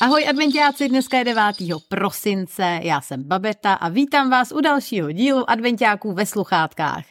Ahoj 0.00 0.28
adventiáci, 0.28 0.88
dneska 0.88 1.18
je 1.18 1.24
9. 1.24 1.42
prosince, 1.88 2.80
já 2.82 3.00
jsem 3.00 3.22
Babeta 3.24 3.74
a 3.74 3.88
vítám 3.88 4.30
vás 4.30 4.52
u 4.52 4.60
dalšího 4.60 5.12
dílu 5.12 5.50
adventiáků 5.50 6.12
ve 6.12 6.26
sluchátkách. 6.26 7.04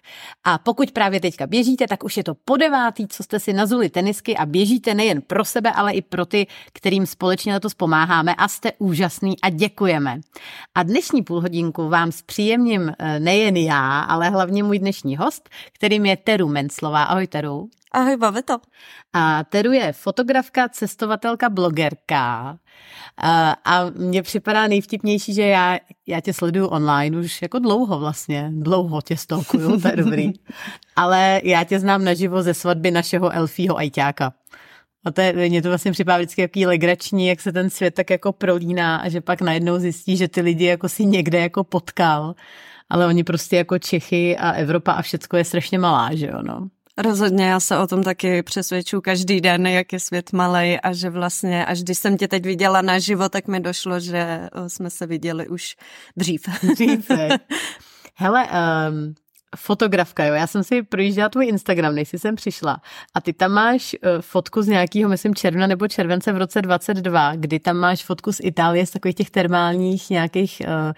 A 0.44 0.58
pokud 0.58 0.92
právě 0.92 1.20
teďka 1.20 1.48
běžíte, 1.48 1.88
tak 1.88 2.04
už 2.04 2.18
je 2.18 2.24
to 2.24 2.36
po 2.46 2.58
devátý, 2.58 3.08
co 3.08 3.24
jste 3.24 3.40
si 3.40 3.54
nazuli 3.54 3.90
tenisky 3.90 4.38
a 4.38 4.46
běžíte 4.46 4.94
nejen 4.94 5.22
pro 5.22 5.46
sebe, 5.46 5.72
ale 5.72 5.94
i 5.94 6.02
pro 6.02 6.26
ty, 6.26 6.48
kterým 6.74 7.06
společně 7.06 7.60
to 7.60 7.70
pomáháme 7.78 8.36
a 8.36 8.48
jste 8.48 8.72
úžasný 8.78 9.42
a 9.42 9.50
děkujeme. 9.50 10.20
A 10.76 10.84
dnešní 10.84 11.24
půlhodinku 11.24 11.90
vám 11.90 12.12
zpříjemním 12.12 12.94
eh, 13.00 13.20
nejen 13.20 13.58
já, 13.58 14.00
ale 14.00 14.30
hlavně 14.30 14.64
můj 14.64 14.80
dnešní 14.80 15.18
host, 15.18 15.50
kterým 15.74 16.06
je 16.06 16.18
Teru 16.18 16.48
Menclová. 16.48 17.04
Ahoj 17.04 17.28
Teru. 17.28 17.70
Ahoj, 17.92 18.18
Bavito. 18.18 18.58
A 19.14 19.44
Teru 19.44 19.72
je 19.72 19.94
fotografka, 19.94 20.70
cestovatelka, 20.70 21.50
blogerka. 21.50 22.58
A, 23.18 23.52
a 23.66 23.90
mně 23.90 24.24
připadá 24.24 24.68
nejvtipnější, 24.68 25.34
že 25.34 25.42
já, 25.42 25.80
já 26.08 26.22
tě 26.22 26.34
sleduju 26.34 26.68
online 26.68 27.18
už 27.18 27.42
jako 27.42 27.60
dlouho 27.60 28.00
vlastně. 28.00 28.50
Dlouho 28.54 29.02
tě 29.02 29.18
stolkuju, 29.18 29.82
to 29.82 29.88
je 29.88 29.96
dobrý. 29.96 30.34
Ale 30.96 31.42
já 31.44 31.64
tě 31.64 31.80
znám 31.80 32.04
naživo 32.04 32.44
ze 32.44 32.54
svatby 32.54 32.92
našeho 32.92 33.32
elfího 33.32 33.78
ajťáka. 33.78 34.34
A 35.06 35.12
to 35.12 35.22
je, 35.22 35.34
mě 35.34 35.62
to 35.62 35.70
vlastně 35.70 35.92
připadá 35.92 36.18
vždycky 36.18 36.42
jaký 36.42 36.66
legrační, 36.66 37.28
jak 37.28 37.42
se 37.42 37.52
ten 37.52 37.70
svět 37.70 37.94
tak 37.94 38.10
jako 38.10 38.34
prolíná 38.34 38.98
a 38.98 39.10
že 39.10 39.22
pak 39.22 39.42
najednou 39.42 39.80
zjistí, 39.80 40.18
že 40.18 40.28
ty 40.28 40.42
lidi 40.42 40.66
jako 40.66 40.90
si 40.90 41.06
někde 41.06 41.40
jako 41.40 41.64
potkal. 41.64 42.36
Ale 42.90 43.08
oni 43.08 43.24
prostě 43.24 43.56
jako 43.58 43.80
Čechy 43.80 44.38
a 44.38 44.52
Evropa 44.52 44.92
a 44.92 45.02
všecko 45.02 45.38
je 45.38 45.46
strašně 45.46 45.80
malá, 45.80 46.16
že 46.16 46.28
jo, 46.28 46.42
no. 46.42 46.68
Rozhodně, 46.98 47.46
já 47.46 47.60
se 47.60 47.78
o 47.78 47.88
tom 47.88 48.04
taky 48.04 48.44
přesvědčuji 48.44 49.02
každý 49.02 49.42
den, 49.42 49.68
jak 49.68 49.94
je 49.94 50.00
svět 50.00 50.34
malý 50.34 50.80
a 50.80 50.94
že 50.94 51.10
vlastně, 51.10 51.66
až 51.66 51.84
když 51.84 51.98
jsem 51.98 52.18
tě 52.18 52.28
teď 52.28 52.46
viděla 52.46 52.82
na 52.82 53.00
život, 53.00 53.32
tak 53.32 53.48
mi 53.48 53.60
došlo, 53.60 54.00
že 54.00 54.50
jsme 54.68 54.90
se 54.90 55.06
viděli 55.06 55.48
už 55.48 55.76
dřív. 56.18 56.42
Dřív, 56.74 57.12
Hele, 58.16 58.48
um, 58.48 59.14
fotografka, 59.56 60.26
jo, 60.26 60.34
já 60.34 60.48
jsem 60.48 60.64
si 60.64 60.84
projížděla 60.84 61.30
tvůj 61.30 61.48
Instagram, 61.48 61.96
než 61.96 62.10
jsem 62.10 62.36
přišla 62.36 62.82
a 63.14 63.22
ty 63.22 63.34
tam 63.34 63.52
máš 63.52 63.96
uh, 63.96 64.22
fotku 64.22 64.62
z 64.62 64.68
nějakého, 64.68 65.10
myslím, 65.10 65.36
června 65.36 65.68
nebo 65.68 65.88
července 65.88 66.32
v 66.32 66.38
roce 66.38 66.62
22, 66.62 67.36
kdy 67.36 67.60
tam 67.60 67.78
máš 67.78 68.04
fotku 68.04 68.32
z 68.32 68.40
Itálie 68.44 68.86
z 68.86 68.92
takových 68.92 69.16
těch 69.16 69.30
termálních 69.30 70.10
nějakých 70.10 70.62
uh, 70.66 70.94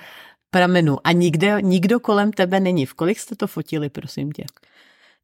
pramenů 0.51 0.97
a 1.03 1.11
nikde, 1.11 1.57
nikdo 1.61 1.99
kolem 1.99 2.31
tebe 2.31 2.59
není. 2.59 2.85
V 2.85 2.93
kolik 2.93 3.19
jste 3.19 3.35
to 3.35 3.47
fotili, 3.47 3.89
prosím 3.89 4.31
tě? 4.31 4.43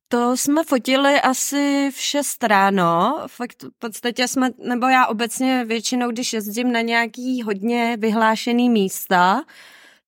To 0.07 0.37
jsme 0.37 0.63
fotili 0.63 1.21
asi 1.21 1.91
v 1.95 2.01
6 2.01 2.43
ráno. 2.43 3.19
Fakt 3.27 3.63
v 3.63 3.79
podstatě 3.79 4.27
jsme, 4.27 4.49
nebo 4.57 4.87
já 4.87 5.07
obecně 5.07 5.65
většinou, 5.65 6.11
když 6.11 6.33
jezdím 6.33 6.71
na 6.71 6.81
nějaký 6.81 7.41
hodně 7.41 7.97
vyhlášený 7.99 8.69
místa, 8.69 9.43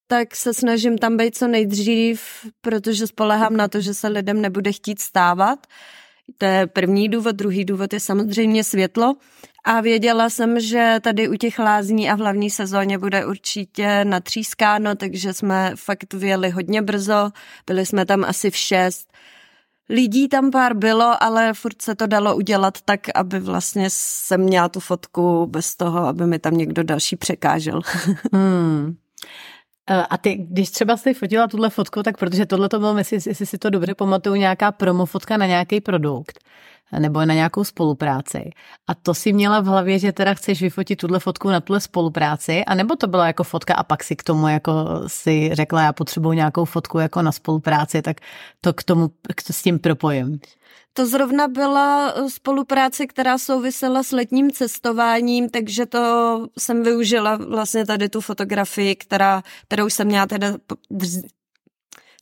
tak 0.08 0.36
se 0.36 0.54
snažím 0.54 0.98
tam 0.98 1.18
být 1.18 1.38
co 1.38 1.48
nejdřív, 1.48 2.22
protože 2.62 3.08
spolehám 3.08 3.58
na 3.58 3.68
to, 3.68 3.82
že 3.82 3.94
se 3.94 4.08
lidem 4.08 4.42
nebude 4.42 4.72
chtít 4.72 5.02
stávat. 5.02 5.68
To 6.38 6.46
je 6.46 6.68
první 6.68 7.10
důvod, 7.10 7.36
druhý 7.36 7.66
důvod 7.66 7.94
je 7.94 8.00
samozřejmě 8.00 8.64
světlo. 8.64 9.16
A 9.64 9.82
věděla 9.82 10.30
jsem, 10.30 10.60
že 10.60 10.96
tady 11.02 11.30
u 11.30 11.36
těch 11.36 11.60
lázní 11.60 12.10
a 12.10 12.16
v 12.16 12.20
hlavní 12.20 12.50
sezóně 12.50 12.98
bude 12.98 13.26
určitě 13.26 14.06
natřískáno, 14.06 14.96
takže 14.96 15.34
jsme 15.34 15.72
fakt 15.76 16.14
vyjeli 16.14 16.50
hodně 16.50 16.82
brzo, 16.82 17.32
byli 17.68 17.86
jsme 17.86 18.06
tam 18.06 18.24
asi 18.24 18.52
v 18.52 18.56
šest 18.56 19.14
Lidí 19.90 20.28
tam 20.28 20.52
pár 20.52 20.74
bylo, 20.74 21.24
ale 21.24 21.54
furt 21.54 21.82
se 21.82 21.96
to 21.96 22.08
dalo 22.08 22.36
udělat 22.36 22.82
tak, 22.86 23.00
aby 23.16 23.40
vlastně 23.40 23.88
jsem 23.90 24.42
měla 24.42 24.70
tu 24.70 24.80
fotku 24.80 25.46
bez 25.46 25.76
toho, 25.76 26.00
aby 26.00 26.28
mi 26.28 26.40
tam 26.40 26.58
někdo 26.58 26.84
další 26.84 27.16
překážel. 27.16 27.82
Hmm. 28.34 28.96
E, 29.90 30.06
a 30.06 30.18
ty, 30.18 30.36
když 30.36 30.70
třeba 30.70 30.98
jsi 30.98 31.14
fotila 31.14 31.48
tuhle 31.48 31.70
fotku, 31.70 32.04
tak 32.04 32.18
protože 32.18 32.46
tohle 32.46 32.70
to 32.70 32.80
bylo, 32.80 32.94
myslím, 32.94 33.22
jestli 33.26 33.46
si 33.46 33.58
to 33.58 33.70
dobře 33.70 33.96
pamatuju, 33.96 34.36
nějaká 34.36 34.72
promofotka 34.72 35.38
na 35.38 35.46
nějaký 35.46 35.82
produkt, 35.82 36.40
nebo 37.00 37.26
na 37.26 37.34
nějakou 37.34 37.64
spolupráci. 37.64 38.50
A 38.88 38.96
to 38.96 39.14
si 39.14 39.34
měla 39.34 39.60
v 39.60 39.66
hlavě, 39.66 40.00
že 40.00 40.12
teda 40.12 40.34
chceš 40.34 40.62
vyfotit 40.62 41.00
tuhle 41.00 41.20
fotku 41.20 41.50
na 41.50 41.60
tuhle 41.60 41.80
spolupráci, 41.80 42.66
a 42.66 42.76
nebo 42.76 42.96
to 42.96 43.08
byla 43.08 43.28
jako 43.28 43.44
fotka 43.44 43.74
a 43.74 43.84
pak 43.84 44.04
si 44.04 44.16
k 44.16 44.24
tomu 44.24 44.48
jako 44.48 44.72
si 45.08 45.50
řekla, 45.54 45.82
já 45.82 45.94
potřebuji 45.94 46.32
nějakou 46.32 46.66
fotku 46.66 47.00
jako 47.00 47.22
na 47.22 47.32
spolupráci, 47.32 48.02
tak 48.02 48.18
to 48.62 48.74
k 48.74 48.84
tomu 48.84 49.10
s 49.52 49.64
tím 49.64 49.80
propojím. 49.80 50.40
To 50.98 51.06
zrovna 51.06 51.48
byla 51.48 52.14
eh, 52.16 52.30
spolupráce, 52.30 53.08
která 53.08 53.38
souvisela 53.38 54.04
s 54.04 54.12
letním 54.12 54.52
cestováním, 54.52 55.50
takže 55.50 55.86
to 55.86 56.48
jsem 56.58 56.84
využila 56.84 57.36
vlastně 57.36 57.86
tady 57.86 58.10
tu 58.10 58.22
fotografii, 58.22 58.96
která, 58.96 59.44
kterou 59.68 59.90
jsem 59.90 60.08
měla 60.08 60.26
teda 60.26 60.48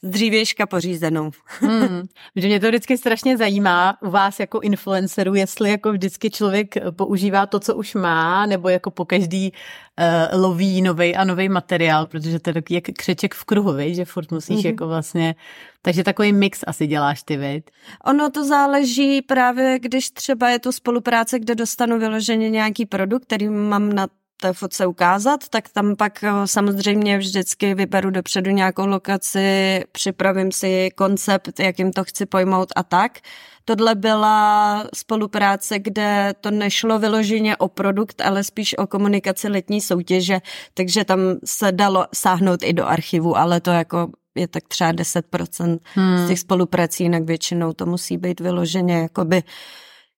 z 0.06 0.10
dřívějška 0.10 0.66
pořízenou. 0.66 1.32
hmm. 1.60 2.04
Že 2.36 2.48
mě 2.48 2.60
to 2.60 2.68
vždycky 2.68 2.98
strašně 2.98 3.38
zajímá 3.38 3.98
u 4.02 4.10
vás 4.10 4.40
jako 4.40 4.60
influencerů, 4.60 5.36
jestli 5.36 5.70
jako 5.70 5.92
vždycky 5.92 6.30
člověk 6.30 6.76
používá 6.92 7.46
to, 7.46 7.60
co 7.60 7.76
už 7.76 7.96
má, 7.96 8.46
nebo 8.46 8.70
jako 8.70 8.92
po 8.92 9.06
každý 9.06 9.52
uh, 9.52 10.42
loví 10.42 10.82
nový 10.82 11.16
a 11.16 11.24
nový 11.24 11.50
materiál, 11.50 12.06
protože 12.06 12.40
to 12.40 12.50
je 12.50 12.54
taky 12.54 12.74
jak 12.74 12.84
křeček 12.84 13.34
v 13.34 13.44
kruhu, 13.44 13.74
víš, 13.74 13.96
že 13.96 14.06
furt 14.06 14.32
musíš 14.32 14.58
mm-hmm. 14.58 14.68
jako 14.68 14.88
vlastně, 14.88 15.36
takže 15.82 16.04
takový 16.04 16.34
mix 16.34 16.60
asi 16.68 16.88
děláš 16.88 17.24
ty, 17.24 17.38
viď? 17.38 17.64
Ono 18.06 18.30
to 18.30 18.46
záleží 18.46 19.22
právě, 19.22 19.80
když 19.80 20.10
třeba 20.10 20.50
je 20.50 20.60
to 20.60 20.72
spolupráce, 20.72 21.40
kde 21.40 21.56
dostanu 21.56 22.00
vyloženě 22.00 22.50
nějaký 22.50 22.86
produkt, 22.86 23.26
který 23.26 23.50
mám 23.50 23.94
na 23.94 24.08
té 24.42 24.54
fotce 24.54 24.86
ukázat, 24.86 25.50
tak 25.50 25.70
tam 25.70 25.96
pak 25.96 26.24
eh, 26.24 26.30
samozřejmě 26.46 27.18
vždycky 27.18 27.74
vyberu 27.74 28.10
dopředu 28.10 28.52
nějakou 28.52 28.88
lokaci, 28.88 29.82
připravím 29.92 30.52
si 30.52 30.90
koncept, 30.96 31.60
jakým 31.60 31.92
to 31.92 32.04
chci 32.04 32.26
pojmout 32.26 32.70
a 32.76 32.84
tak. 32.84 33.20
Tohle 33.66 33.96
byla 33.96 34.84
spolupráce, 34.96 35.80
kde 35.80 36.34
to 36.42 36.52
nešlo 36.52 37.00
vyloženě 37.00 37.58
o 37.58 37.68
produkt, 37.68 38.22
ale 38.22 38.44
spíš 38.44 38.78
o 38.78 38.88
komunikaci 38.88 39.48
letní 39.48 39.82
soutěže, 39.82 40.42
takže 40.74 41.04
tam 41.04 41.20
se 41.46 41.72
dalo 41.72 42.06
sáhnout 42.14 42.64
i 42.64 42.74
do 42.74 42.86
archivu, 42.86 43.38
ale 43.38 43.62
to 43.62 43.72
jako 43.72 44.08
je 44.36 44.48
tak 44.48 44.64
třeba 44.68 44.92
10% 44.92 45.80
hmm. 45.94 46.18
z 46.18 46.28
těch 46.28 46.40
spoluprací, 46.40 47.04
jinak 47.04 47.24
většinou 47.24 47.74
to 47.74 47.86
musí 47.86 48.18
být 48.18 48.40
vyloženě 48.40 49.00
jakoby 49.00 49.44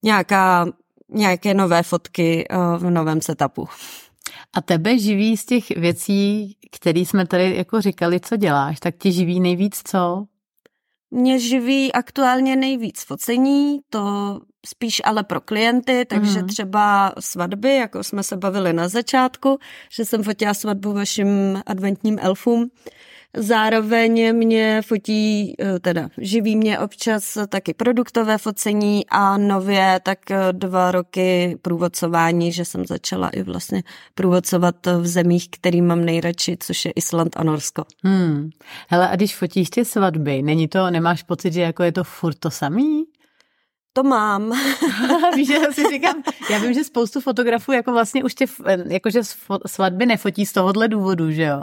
nějaká, 0.03 0.65
nějaké 1.09 1.53
nové 1.53 1.83
fotky 1.83 2.47
eh, 2.49 2.57
v 2.77 2.89
novém 2.89 3.21
setupu. 3.21 3.67
A 4.55 4.61
tebe 4.61 4.99
živí 4.99 5.37
z 5.37 5.45
těch 5.45 5.69
věcí, 5.69 6.57
které 6.71 6.99
jsme 6.99 7.27
tady 7.27 7.55
jako 7.55 7.81
říkali, 7.81 8.19
co 8.19 8.37
děláš, 8.37 8.79
tak 8.79 8.95
ti 8.97 9.11
živí 9.11 9.39
nejvíc 9.39 9.81
co? 9.85 10.25
Mě 11.11 11.39
živí 11.39 11.93
aktuálně 11.93 12.55
nejvíc 12.55 13.03
focení, 13.03 13.79
to 13.89 14.01
spíš 14.65 15.01
ale 15.05 15.23
pro 15.23 15.41
klienty, 15.41 16.05
takže 16.05 16.41
mm. 16.41 16.47
třeba 16.47 17.13
svatby, 17.19 17.75
jako 17.75 18.03
jsme 18.03 18.23
se 18.23 18.37
bavili 18.37 18.73
na 18.73 18.87
začátku, 18.87 19.59
že 19.91 20.05
jsem 20.05 20.23
fotila 20.23 20.53
svatbu 20.53 20.93
vašim 20.93 21.61
adventním 21.65 22.17
elfům, 22.21 22.69
Zároveň 23.37 24.35
mě 24.35 24.81
fotí, 24.81 25.55
eh, 25.59 25.79
teda 25.79 26.09
živí 26.17 26.55
mě 26.55 26.79
občas 26.79 27.37
taky 27.49 27.73
produktové 27.73 28.37
focení 28.37 29.05
a 29.09 29.37
nově 29.37 29.99
tak 30.03 30.31
eh, 30.31 30.37
dva 30.51 30.91
roky 30.91 31.57
průvodcování, 31.61 32.51
že 32.51 32.65
jsem 32.65 32.85
začala 32.85 33.29
i 33.29 33.43
vlastně 33.43 33.83
průvodcovat 34.15 34.75
v 34.85 35.07
zemích, 35.07 35.47
který 35.49 35.81
mám 35.81 36.05
nejradši, 36.05 36.57
což 36.59 36.85
je 36.85 36.91
Island 36.91 37.37
a 37.37 37.43
Norsko. 37.43 37.85
Hmm. 38.03 38.49
Hele, 38.87 39.09
a 39.09 39.15
když 39.15 39.35
fotíš 39.35 39.69
ty 39.69 39.85
svatby, 39.85 40.41
není 40.41 40.67
to, 40.67 40.89
nemáš 40.91 41.23
pocit, 41.23 41.53
že 41.53 41.61
jako 41.61 41.83
je 41.83 41.91
to 41.91 42.03
furt 42.03 42.39
to 42.39 42.51
samý? 42.51 43.03
To 43.93 44.03
mám. 44.03 44.53
Víš, 45.35 45.49
já 45.49 45.71
si 45.71 45.83
říkám, 45.89 46.23
já 46.49 46.59
vím, 46.59 46.73
že 46.73 46.83
spoustu 46.83 47.21
fotografů 47.21 47.71
jako 47.71 47.91
vlastně 47.91 48.23
už 48.23 48.35
tě, 48.35 48.45
jakože 48.89 49.21
svatby 49.65 50.05
nefotí 50.05 50.45
z 50.45 50.53
tohohle 50.53 50.87
důvodu, 50.87 51.31
že 51.31 51.43
jo? 51.43 51.61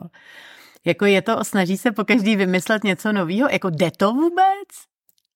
Jako 0.85 1.05
je 1.05 1.23
to, 1.23 1.45
snaží 1.45 1.77
se 1.77 1.93
po 1.93 2.05
každý 2.05 2.37
vymyslet 2.37 2.85
něco 2.85 3.13
nového? 3.13 3.49
Jako 3.53 3.71
jde 3.71 3.91
to 3.91 4.13
vůbec? 4.13 4.69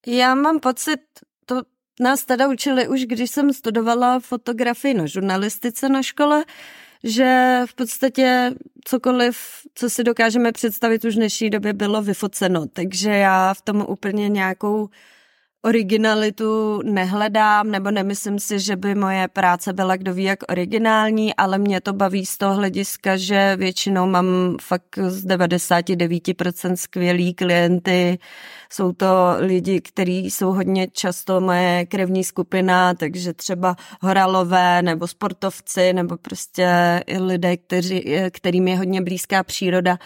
Já 0.07 0.35
mám 0.35 0.59
pocit, 0.59 0.99
to 1.45 1.61
nás 1.99 2.25
teda 2.25 2.47
učili 2.47 2.87
už, 2.87 3.05
když 3.05 3.31
jsem 3.31 3.53
studovala 3.53 4.19
fotografii 4.19 4.93
na 4.93 5.05
žurnalistice 5.05 5.89
na 5.89 6.03
škole, 6.03 6.45
že 7.03 7.61
v 7.65 7.73
podstatě 7.73 8.51
cokoliv, 8.85 9.37
co 9.75 9.89
si 9.89 10.03
dokážeme 10.03 10.51
představit 10.51 11.05
už 11.05 11.13
v 11.13 11.17
dnešní 11.17 11.49
době, 11.49 11.73
bylo 11.73 12.01
vyfoceno. 12.01 12.67
Takže 12.67 13.09
já 13.09 13.53
v 13.53 13.61
tom 13.61 13.85
úplně 13.87 14.29
nějakou 14.29 14.89
originalitu 15.61 16.81
nehledám, 16.83 17.71
nebo 17.71 17.91
nemyslím 17.91 18.39
si, 18.39 18.59
že 18.59 18.75
by 18.75 18.95
moje 18.95 19.27
práce 19.27 19.73
byla 19.73 19.95
kdo 19.95 20.13
ví 20.13 20.23
jak 20.23 20.39
originální, 20.49 21.35
ale 21.35 21.57
mě 21.57 21.81
to 21.81 21.93
baví 21.93 22.25
z 22.25 22.37
toho 22.37 22.55
hlediska, 22.55 23.17
že 23.17 23.55
většinou 23.55 24.07
mám 24.07 24.57
fakt 24.61 24.99
z 25.07 25.25
99% 25.25 26.73
skvělý 26.73 27.33
klienty. 27.33 28.19
Jsou 28.71 28.91
to 28.91 29.07
lidi, 29.39 29.81
kteří 29.81 30.31
jsou 30.31 30.51
hodně 30.51 30.87
často 30.87 31.41
moje 31.41 31.85
krevní 31.85 32.23
skupina, 32.23 32.93
takže 32.93 33.33
třeba 33.33 33.75
horalové 34.01 34.81
nebo 34.81 35.07
sportovci, 35.07 35.93
nebo 35.93 36.17
prostě 36.17 36.67
lidé, 37.19 37.57
kteří, 37.57 38.15
kterým 38.31 38.67
je 38.67 38.77
hodně 38.77 39.01
blízká 39.01 39.43
příroda 39.43 39.97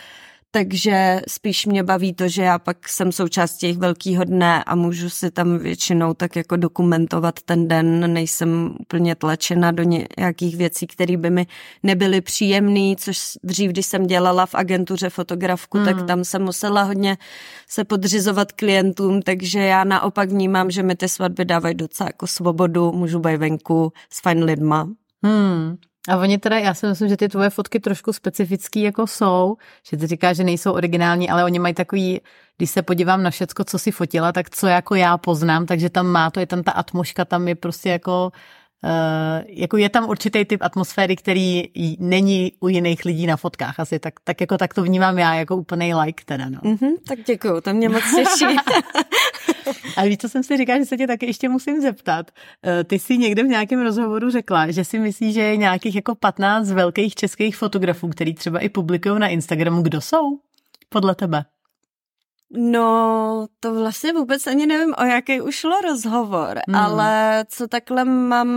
takže 0.55 1.21
spíš 1.27 1.65
mě 1.65 1.83
baví 1.83 2.13
to, 2.13 2.27
že 2.27 2.41
já 2.41 2.59
pak 2.59 2.89
jsem 2.89 3.11
součástí 3.11 3.65
jejich 3.65 3.77
velkýho 3.77 4.23
dne 4.23 4.63
a 4.63 4.75
můžu 4.75 5.09
si 5.09 5.31
tam 5.31 5.57
většinou 5.57 6.13
tak 6.13 6.35
jako 6.35 6.55
dokumentovat 6.55 7.39
ten 7.45 7.67
den, 7.67 8.13
nejsem 8.13 8.75
úplně 8.79 9.15
tlačena 9.15 9.71
do 9.71 9.83
nějakých 10.17 10.57
věcí, 10.57 10.87
které 10.87 11.17
by 11.17 11.29
mi 11.29 11.47
nebyly 11.83 12.21
příjemné, 12.21 12.95
což 12.97 13.19
dřív, 13.43 13.71
když 13.71 13.85
jsem 13.85 14.07
dělala 14.07 14.45
v 14.45 14.55
agentuře 14.55 15.09
fotografku, 15.09 15.77
mm. 15.77 15.85
tak 15.85 15.97
hmm. 15.97 16.07
tam 16.07 16.23
jsem 16.23 16.43
musela 16.43 16.83
hodně 16.83 17.17
se 17.69 17.83
podřizovat 17.83 18.51
klientům, 18.51 19.21
takže 19.21 19.59
já 19.59 19.83
naopak 19.83 20.29
vnímám, 20.29 20.71
že 20.71 20.83
mi 20.83 20.95
ty 20.95 21.09
svatby 21.09 21.45
dávají 21.45 21.75
docela 21.75 22.07
jako 22.07 22.27
svobodu, 22.27 22.91
můžu 22.91 23.19
být 23.19 23.37
venku 23.37 23.93
s 24.09 24.21
fajn 24.21 24.43
lidma. 24.43 24.89
Hmm. 25.23 25.77
A 26.09 26.17
oni 26.17 26.37
teda, 26.37 26.59
já 26.59 26.73
si 26.73 26.85
myslím, 26.85 27.09
že 27.09 27.17
ty 27.17 27.29
tvoje 27.29 27.49
fotky 27.49 27.79
trošku 27.79 28.13
specifický 28.13 28.81
jako 28.81 29.07
jsou, 29.07 29.55
že 29.89 29.97
ty 29.97 30.07
říkáš, 30.07 30.37
že 30.37 30.43
nejsou 30.43 30.71
originální, 30.71 31.29
ale 31.29 31.43
oni 31.43 31.59
mají 31.59 31.73
takový, 31.73 32.21
když 32.57 32.69
se 32.69 32.81
podívám 32.81 33.23
na 33.23 33.29
všecko, 33.29 33.63
co 33.63 33.79
si 33.79 33.91
fotila, 33.91 34.31
tak 34.31 34.49
co 34.49 34.67
jako 34.67 34.95
já 34.95 35.17
poznám, 35.17 35.65
takže 35.65 35.89
tam 35.89 36.07
má 36.07 36.31
to, 36.31 36.39
je 36.39 36.45
tam 36.45 36.63
ta 36.63 36.71
atmoška, 36.71 37.25
tam 37.25 37.47
je 37.47 37.55
prostě 37.55 37.89
jako 37.89 38.31
Uh, 38.85 39.43
jako 39.47 39.77
je 39.77 39.89
tam 39.89 40.09
určitý 40.09 40.45
typ 40.45 40.61
atmosféry, 40.61 41.15
který 41.15 41.63
není 41.99 42.51
u 42.59 42.67
jiných 42.67 43.05
lidí 43.05 43.27
na 43.27 43.37
fotkách 43.37 43.79
asi, 43.79 43.99
tak, 43.99 44.13
tak 44.23 44.41
jako 44.41 44.57
tak 44.57 44.73
to 44.73 44.83
vnímám 44.83 45.17
já 45.17 45.35
jako 45.35 45.55
úplný 45.55 45.93
like 45.93 46.23
teda, 46.25 46.49
no. 46.49 46.59
Mm-hmm, 46.59 46.93
tak 47.07 47.19
děkuju, 47.27 47.61
to 47.61 47.73
mě 47.73 47.89
moc 47.89 48.03
těší. 48.15 48.45
A 49.97 50.03
víš, 50.03 50.17
co 50.17 50.29
jsem 50.29 50.43
si 50.43 50.57
říkala, 50.57 50.79
že 50.79 50.85
se 50.85 50.97
tě 50.97 51.07
taky 51.07 51.25
ještě 51.25 51.49
musím 51.49 51.81
zeptat. 51.81 52.31
Uh, 52.31 52.83
ty 52.83 52.99
jsi 52.99 53.17
někde 53.17 53.43
v 53.43 53.47
nějakém 53.47 53.81
rozhovoru 53.81 54.29
řekla, 54.29 54.71
že 54.71 54.85
si 54.85 54.99
myslíš, 54.99 55.33
že 55.33 55.41
je 55.41 55.57
nějakých 55.57 55.95
jako 55.95 56.15
15 56.15 56.71
velkých 56.71 57.15
českých 57.15 57.55
fotografů, 57.55 58.09
který 58.09 58.33
třeba 58.33 58.59
i 58.59 58.69
publikují 58.69 59.19
na 59.19 59.27
Instagramu. 59.27 59.81
Kdo 59.81 60.01
jsou 60.01 60.39
podle 60.89 61.15
tebe? 61.15 61.45
No, 62.55 63.47
to 63.59 63.73
vlastně 63.73 64.13
vůbec 64.13 64.47
ani 64.47 64.65
nevím, 64.65 64.93
o 64.97 65.03
jaký 65.03 65.41
ušlo 65.41 65.81
rozhovor, 65.81 66.59
hmm. 66.67 66.75
ale 66.75 67.45
co 67.49 67.67
takhle 67.67 68.05
mám, 68.05 68.49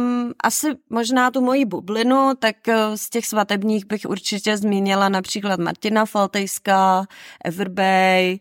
asi 0.44 0.76
možná 0.90 1.30
tu 1.30 1.40
moji 1.40 1.64
bublinu, 1.64 2.32
tak 2.38 2.68
eh, 2.68 2.96
z 2.96 3.10
těch 3.10 3.26
svatebních 3.26 3.86
bych 3.86 4.00
určitě 4.08 4.56
zmínila 4.56 5.08
například 5.08 5.60
Martina 5.60 6.06
Faltejská, 6.06 7.06
Everbay, 7.44 8.38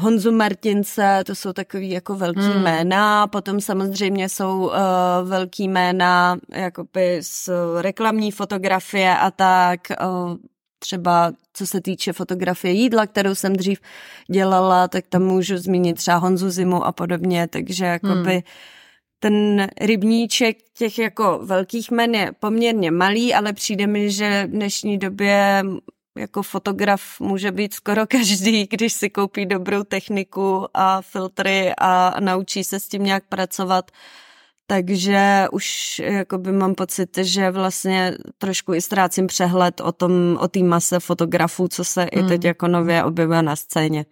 Honzu 0.00 0.32
Martince, 0.32 1.22
to 1.26 1.34
jsou 1.34 1.52
takový 1.52 1.90
jako 1.90 2.14
velký 2.14 2.40
hmm. 2.40 2.62
jména, 2.62 3.26
potom 3.26 3.60
samozřejmě 3.60 4.28
jsou 4.28 4.66
uh, 4.66 4.72
velký 5.28 5.68
jména 5.68 6.38
jakoby 6.52 7.18
z 7.22 7.48
reklamní 7.80 8.30
fotografie 8.30 9.16
a 9.16 9.30
tak, 9.30 9.80
uh, 10.02 10.36
třeba 10.78 11.32
co 11.52 11.66
se 11.66 11.80
týče 11.80 12.12
fotografie 12.12 12.74
jídla, 12.74 13.06
kterou 13.06 13.34
jsem 13.34 13.56
dřív 13.56 13.80
dělala, 14.30 14.88
tak 14.88 15.06
tam 15.08 15.22
můžu 15.22 15.56
zmínit 15.56 15.96
třeba 15.96 16.16
Honzu 16.16 16.50
Zimu 16.50 16.84
a 16.84 16.92
podobně, 16.92 17.48
takže 17.48 17.84
jakoby 17.84 18.32
hmm. 18.32 18.42
ten 19.18 19.66
rybníček 19.80 20.56
těch 20.74 20.98
jako 20.98 21.40
velkých 21.42 21.90
men 21.90 22.14
je 22.14 22.32
poměrně 22.40 22.90
malý, 22.90 23.34
ale 23.34 23.52
přijde 23.52 23.86
mi, 23.86 24.10
že 24.10 24.46
v 24.46 24.50
dnešní 24.50 24.98
době 24.98 25.64
jako 26.18 26.42
fotograf 26.42 27.20
může 27.20 27.52
být 27.52 27.74
skoro 27.74 28.06
každý, 28.06 28.66
když 28.66 28.92
si 28.92 29.10
koupí 29.10 29.46
dobrou 29.46 29.84
techniku 29.84 30.68
a 30.74 31.02
filtry 31.02 31.72
a 31.78 32.20
naučí 32.20 32.64
se 32.64 32.80
s 32.80 32.88
tím 32.88 33.04
nějak 33.04 33.24
pracovat, 33.28 33.90
takže 34.66 35.46
už 35.52 35.98
jakoby 35.98 36.52
mám 36.52 36.74
pocit, 36.74 37.18
že 37.18 37.50
vlastně 37.50 38.14
trošku 38.38 38.74
i 38.74 38.80
ztrácím 38.80 39.26
přehled 39.26 39.80
o 39.80 39.92
tom, 39.92 40.38
o 40.40 40.48
té 40.48 40.62
mase 40.62 41.00
fotografů, 41.00 41.68
co 41.68 41.84
se 41.84 42.00
hmm. 42.00 42.24
i 42.24 42.28
teď 42.28 42.44
jako 42.44 42.68
nově 42.68 43.04
objevuje 43.04 43.42
na 43.42 43.56
scéně. 43.56 44.04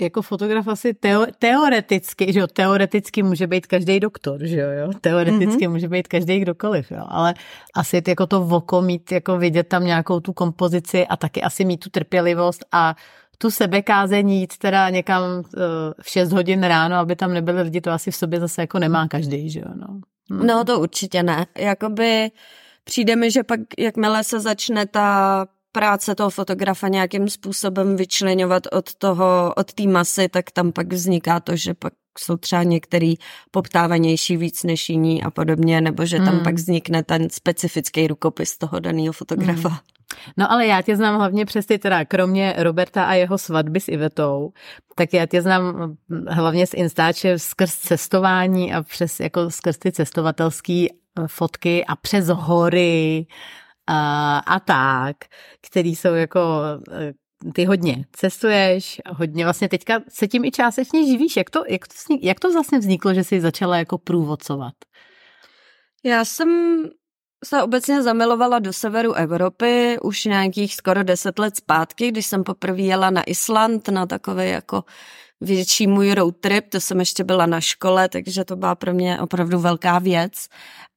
Jako 0.00 0.22
fotograf 0.22 0.68
asi 0.68 0.94
teo, 0.94 1.26
teoreticky, 1.38 2.32
že 2.32 2.40
jo, 2.40 2.46
teoreticky 2.46 3.22
může 3.22 3.46
být 3.46 3.66
každý 3.66 4.00
doktor, 4.00 4.46
že 4.46 4.60
jo, 4.60 4.70
jo? 4.70 4.90
teoreticky 5.00 5.66
mm-hmm. 5.66 5.70
může 5.70 5.88
být 5.88 6.08
každý 6.08 6.40
kdokoliv, 6.40 6.90
jo, 6.90 7.04
ale 7.08 7.34
asi 7.74 8.02
jako 8.08 8.26
to 8.26 8.40
voko 8.40 8.82
mít, 8.82 9.12
jako 9.12 9.38
vidět 9.38 9.68
tam 9.68 9.84
nějakou 9.84 10.20
tu 10.20 10.32
kompozici 10.32 11.06
a 11.06 11.16
taky 11.16 11.42
asi 11.42 11.64
mít 11.64 11.76
tu 11.76 11.90
trpělivost 11.90 12.64
a 12.72 12.96
tu 13.38 13.50
sebekázení 13.50 14.40
jít 14.40 14.58
teda 14.58 14.90
někam 14.90 15.22
eh, 15.22 15.60
v 16.02 16.10
6 16.10 16.32
hodin 16.32 16.62
ráno, 16.62 16.96
aby 16.96 17.16
tam 17.16 17.34
nebyli 17.34 17.62
lidi, 17.62 17.80
to 17.80 17.90
asi 17.90 18.10
v 18.10 18.16
sobě 18.16 18.40
zase 18.40 18.62
jako 18.62 18.78
nemá 18.78 19.08
každý, 19.08 19.50
že 19.50 19.60
jo. 19.60 19.72
No. 19.74 20.00
Hmm. 20.30 20.46
no 20.46 20.64
to 20.64 20.80
určitě 20.80 21.22
ne. 21.22 21.46
Jakoby 21.58 22.30
přijde 22.84 23.16
mi, 23.16 23.30
že 23.30 23.42
pak 23.42 23.60
jakmile 23.78 24.24
se 24.24 24.40
začne 24.40 24.86
ta 24.86 25.46
práce 25.78 26.14
toho 26.14 26.30
fotografa 26.30 26.88
nějakým 26.88 27.28
způsobem 27.28 27.96
vyčlenovat 27.96 28.62
od 28.72 28.94
toho, 28.94 29.54
od 29.56 29.72
té 29.72 29.82
masy, 29.82 30.28
tak 30.28 30.50
tam 30.50 30.72
pak 30.72 30.92
vzniká 30.92 31.40
to, 31.40 31.56
že 31.56 31.74
pak 31.74 31.92
jsou 32.18 32.36
třeba 32.36 32.62
některý 32.62 33.14
poptávanější 33.50 34.36
víc 34.36 34.64
než 34.64 34.88
jiní 34.88 35.22
a 35.22 35.30
podobně, 35.30 35.80
nebo 35.80 36.06
že 36.06 36.16
tam 36.16 36.34
hmm. 36.34 36.42
pak 36.42 36.54
vznikne 36.54 37.02
ten 37.02 37.30
specifický 37.30 38.06
rukopis 38.06 38.58
toho 38.58 38.80
daného 38.80 39.12
fotografa. 39.12 39.68
Hmm. 39.68 39.78
No 40.36 40.52
ale 40.52 40.66
já 40.66 40.82
tě 40.82 40.96
znám 40.96 41.16
hlavně 41.16 41.44
přes 41.44 41.66
ty 41.66 41.78
teda, 41.78 42.04
kromě 42.04 42.54
Roberta 42.58 43.04
a 43.04 43.14
jeho 43.14 43.38
svatby 43.38 43.80
s 43.80 43.88
Ivetou, 43.88 44.52
tak 44.94 45.12
já 45.12 45.26
tě 45.26 45.42
znám 45.42 45.96
hlavně 46.28 46.66
z 46.66 46.74
Instače 46.74 47.38
skrz 47.38 47.76
cestování 47.76 48.74
a 48.74 48.82
přes 48.82 49.20
jako 49.20 49.50
skrz 49.50 49.78
ty 49.78 49.92
cestovatelské 49.92 50.86
eh, 50.90 51.22
fotky 51.26 51.84
a 51.84 51.96
přes 51.96 52.28
hory 52.28 53.26
a, 53.86 54.60
tak, 54.60 55.16
který 55.62 55.96
jsou 55.96 56.14
jako 56.14 56.40
eh, 56.92 57.12
ty 57.52 57.64
hodně 57.64 58.04
cestuješ, 58.12 59.00
hodně 59.08 59.44
vlastně 59.44 59.68
teďka 59.68 60.00
se 60.08 60.28
tím 60.28 60.44
i 60.44 60.50
částečně 60.50 61.06
živíš. 61.06 61.36
Jak 61.36 61.50
to, 61.50 61.62
jak 61.68 61.88
to, 61.88 61.94
jak 62.20 62.40
to 62.40 62.52
vlastně 62.52 62.78
vzniklo, 62.78 63.14
že 63.14 63.24
jsi 63.24 63.40
začala 63.40 63.76
jako 63.76 63.98
průvodcovat? 63.98 64.74
Já 66.04 66.24
jsem 66.24 66.82
se 67.44 67.62
obecně 67.62 68.02
zamilovala 68.02 68.58
do 68.58 68.72
severu 68.72 69.12
Evropy 69.12 69.96
už 70.02 70.24
nějakých 70.24 70.74
skoro 70.74 71.02
deset 71.02 71.38
let 71.38 71.56
zpátky, 71.56 72.08
když 72.08 72.26
jsem 72.26 72.44
poprvé 72.44 72.82
jela 72.82 73.10
na 73.10 73.22
Island 73.22 73.88
na 73.88 74.06
takový 74.06 74.50
jako 74.50 74.84
větší 75.40 75.86
můj 75.86 76.14
road 76.14 76.36
trip, 76.40 76.68
to 76.68 76.80
jsem 76.80 77.00
ještě 77.00 77.24
byla 77.24 77.46
na 77.46 77.60
škole, 77.60 78.08
takže 78.08 78.44
to 78.44 78.56
byla 78.56 78.74
pro 78.74 78.94
mě 78.94 79.20
opravdu 79.20 79.58
velká 79.58 79.98
věc. 79.98 80.48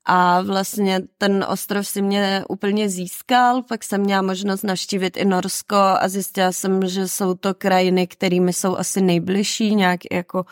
A 0.05 0.41
vlastně 0.41 1.01
ten 1.17 1.45
ostrov 1.49 1.87
si 1.87 2.01
mě 2.01 2.43
úplně 2.49 2.89
získal, 2.89 3.63
pak 3.63 3.83
jsem 3.83 4.01
měla 4.01 4.21
možnost 4.21 4.63
navštívit 4.63 5.17
i 5.17 5.25
Norsko 5.25 5.75
a 5.75 6.07
zjistila 6.07 6.51
jsem, 6.51 6.87
že 6.87 7.07
jsou 7.07 7.33
to 7.33 7.53
krajiny, 7.53 8.07
kterými 8.07 8.53
jsou 8.53 8.77
asi 8.77 9.01
nejbližší, 9.01 9.75
nějak 9.75 9.99
jako 10.11 10.45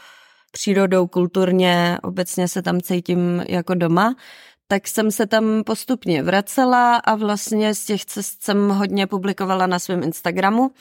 přírodou, 0.52 1.08
kulturně, 1.08 1.98
obecně 2.04 2.48
se 2.48 2.62
tam 2.62 2.82
cítím 2.82 3.44
jako 3.48 3.74
doma. 3.74 4.16
Tak 4.68 4.88
jsem 4.88 5.12
se 5.12 5.28
tam 5.28 5.64
postupně 5.66 6.24
vracela 6.24 6.96
a 6.96 7.16
vlastně 7.16 7.76
z 7.76 7.86
těch 7.86 8.06
cest 8.06 8.44
jsem 8.44 8.70
hodně 8.70 9.08
publikovala 9.08 9.68
na 9.68 9.80
svém 9.80 10.04
Instagramu, 10.04 10.72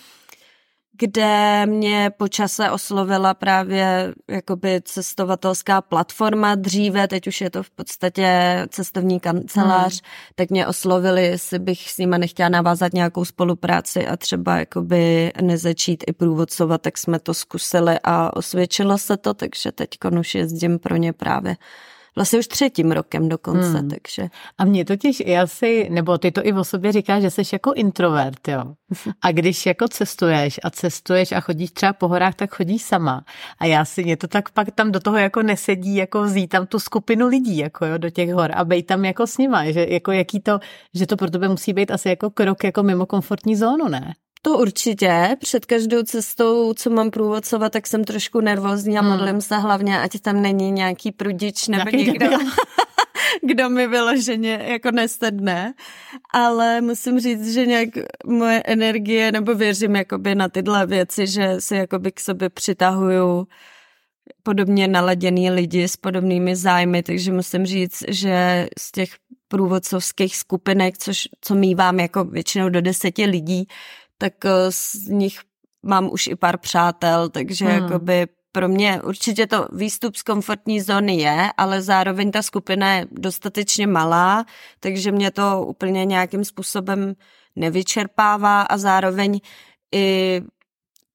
kde 0.98 1.66
mě 1.66 2.10
počase 2.16 2.70
oslovila 2.70 3.34
právě 3.34 4.14
jakoby 4.30 4.80
cestovatelská 4.84 5.80
platforma 5.80 6.54
dříve, 6.54 7.08
teď 7.08 7.26
už 7.26 7.40
je 7.40 7.50
to 7.50 7.62
v 7.62 7.70
podstatě 7.70 8.60
cestovní 8.68 9.20
kancelář, 9.20 9.92
hmm. 10.02 10.10
tak 10.34 10.50
mě 10.50 10.66
oslovili, 10.66 11.24
jestli 11.24 11.58
bych 11.58 11.90
s 11.90 11.98
nima 11.98 12.18
nechtěla 12.18 12.48
navázat 12.48 12.92
nějakou 12.92 13.24
spolupráci 13.24 14.06
a 14.06 14.16
třeba 14.16 14.56
jakoby 14.56 15.32
nezačít 15.42 16.04
i 16.06 16.12
průvodcovat, 16.12 16.82
tak 16.82 16.98
jsme 16.98 17.18
to 17.18 17.34
zkusili 17.34 17.98
a 18.04 18.36
osvědčilo 18.36 18.98
se 18.98 19.16
to, 19.16 19.34
takže 19.34 19.72
teď 19.72 19.88
už 20.20 20.34
jezdím 20.34 20.78
pro 20.78 20.96
ně 20.96 21.12
právě 21.12 21.56
vlastně 22.16 22.38
už 22.38 22.46
třetím 22.46 22.92
rokem 22.92 23.28
dokonce, 23.28 23.78
hmm. 23.78 23.88
takže. 23.88 24.28
A 24.58 24.64
mě 24.64 24.84
totiž, 24.84 25.22
já 25.26 25.46
si, 25.46 25.88
nebo 25.90 26.18
ty 26.18 26.32
to 26.32 26.46
i 26.46 26.52
o 26.52 26.64
sobě 26.64 26.92
říkáš, 26.92 27.22
že 27.22 27.30
jsi 27.30 27.42
jako 27.52 27.72
introvert, 27.72 28.48
jo. 28.48 28.64
A 29.22 29.32
když 29.32 29.66
jako 29.66 29.88
cestuješ 29.88 30.60
a 30.64 30.70
cestuješ 30.70 31.32
a 31.32 31.40
chodíš 31.40 31.70
třeba 31.70 31.92
po 31.92 32.08
horách, 32.08 32.34
tak 32.34 32.54
chodíš 32.54 32.82
sama. 32.82 33.24
A 33.58 33.66
já 33.66 33.84
si, 33.84 34.04
mě 34.04 34.16
to 34.16 34.28
tak 34.28 34.50
pak 34.50 34.70
tam 34.70 34.92
do 34.92 35.00
toho 35.00 35.16
jako 35.16 35.42
nesedí, 35.42 35.96
jako 35.96 36.22
vzít 36.22 36.48
tam 36.48 36.66
tu 36.66 36.78
skupinu 36.78 37.26
lidí, 37.26 37.58
jako 37.58 37.86
jo, 37.86 37.98
do 37.98 38.10
těch 38.10 38.32
hor 38.32 38.50
a 38.54 38.64
bejt 38.64 38.86
tam 38.86 39.04
jako 39.04 39.26
s 39.26 39.38
nima, 39.38 39.70
že 39.70 39.86
jako 39.88 40.12
jaký 40.12 40.40
to, 40.40 40.58
že 40.94 41.06
to 41.06 41.16
pro 41.16 41.30
tebe 41.30 41.48
musí 41.48 41.72
být 41.72 41.90
asi 41.90 42.08
jako 42.08 42.30
krok 42.30 42.64
jako 42.64 42.82
mimo 42.82 43.06
komfortní 43.06 43.56
zónu, 43.56 43.88
ne? 43.88 44.14
To 44.42 44.58
určitě. 44.58 45.36
Před 45.40 45.66
každou 45.66 46.02
cestou, 46.02 46.74
co 46.74 46.90
mám 46.90 47.10
průvodcovat, 47.10 47.72
tak 47.72 47.86
jsem 47.86 48.04
trošku 48.04 48.40
nervózní 48.40 48.98
a 48.98 49.00
hmm. 49.00 49.10
modlím 49.10 49.40
se 49.40 49.56
hlavně, 49.56 50.00
ať 50.00 50.20
tam 50.20 50.42
není 50.42 50.70
nějaký 50.70 51.12
prudič 51.12 51.68
nebo 51.68 51.90
nějaký 51.90 52.10
někdo, 52.10 52.26
kdo 53.42 53.70
mi 53.70 53.86
vyloženě 53.86 54.64
jako 54.66 54.90
nesedne. 54.90 55.74
Ale 56.32 56.80
musím 56.80 57.20
říct, 57.20 57.52
že 57.54 57.66
nějak 57.66 57.88
moje 58.26 58.62
energie, 58.66 59.32
nebo 59.32 59.54
věřím 59.54 59.96
jakoby 59.96 60.34
na 60.34 60.48
tyhle 60.48 60.86
věci, 60.86 61.26
že 61.26 61.56
si 61.58 61.76
jakoby 61.76 62.12
k 62.12 62.20
sobě 62.20 62.50
přitahuju 62.50 63.46
podobně 64.42 64.88
naladěný 64.88 65.50
lidi 65.50 65.88
s 65.88 65.96
podobnými 65.96 66.56
zájmy, 66.56 67.02
takže 67.02 67.32
musím 67.32 67.66
říct, 67.66 68.04
že 68.08 68.68
z 68.78 68.92
těch 68.92 69.10
průvodcovských 69.48 70.36
skupinek, 70.36 70.98
což, 70.98 71.28
co 71.40 71.54
mývám 71.54 72.00
jako 72.00 72.24
většinou 72.24 72.68
do 72.68 72.80
deseti 72.80 73.24
lidí, 73.24 73.68
tak 74.18 74.44
eh, 74.44 74.72
z 74.72 74.94
nich 75.08 75.40
mám 75.82 76.10
už 76.12 76.26
i 76.26 76.36
pár 76.36 76.58
přátel, 76.58 77.28
takže 77.28 77.64
hmm. 77.64 77.82
jakoby 77.82 78.26
pro 78.52 78.68
mě 78.68 79.02
určitě 79.02 79.46
to 79.46 79.68
výstup 79.72 80.16
z 80.16 80.22
komfortní 80.22 80.80
zóny 80.80 81.16
je, 81.16 81.50
ale 81.56 81.82
zároveň 81.82 82.30
ta 82.30 82.42
skupina 82.42 82.94
je 82.94 83.06
dostatečně 83.10 83.86
malá, 83.86 84.44
takže 84.80 85.12
mě 85.12 85.30
to 85.30 85.64
úplně 85.66 86.04
nějakým 86.04 86.44
způsobem 86.44 87.14
nevyčerpává 87.56 88.62
a 88.62 88.78
zároveň 88.78 89.40
i 89.94 90.42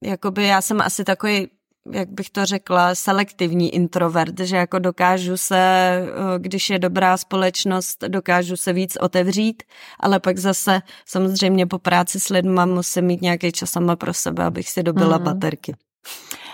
jakoby 0.03 0.47
já 0.47 0.61
jsem 0.61 0.81
asi 0.81 1.03
takový 1.03 1.47
jak 1.91 2.09
bych 2.09 2.29
to 2.29 2.45
řekla, 2.45 2.95
selektivní 2.95 3.75
introvert, 3.75 4.39
že 4.39 4.55
jako 4.55 4.79
dokážu 4.79 5.37
se, 5.37 5.57
eh, 5.57 6.39
když 6.39 6.69
je 6.69 6.79
dobrá 6.79 7.17
společnost, 7.17 8.03
dokážu 8.07 8.57
se 8.57 8.73
víc 8.73 8.97
otevřít, 9.01 9.63
ale 9.99 10.19
pak 10.19 10.37
zase 10.37 10.81
samozřejmě 11.05 11.67
po 11.67 11.79
práci 11.79 12.19
s 12.19 12.29
lidmi 12.29 12.61
musím 12.65 13.05
mít 13.05 13.21
nějaký 13.21 13.51
čas 13.51 13.71
sama 13.71 13.95
pro 13.95 14.13
sebe, 14.13 14.43
abych 14.43 14.69
si 14.69 14.83
dobila 14.83 15.17
mm. 15.17 15.23
baterky. 15.23 15.75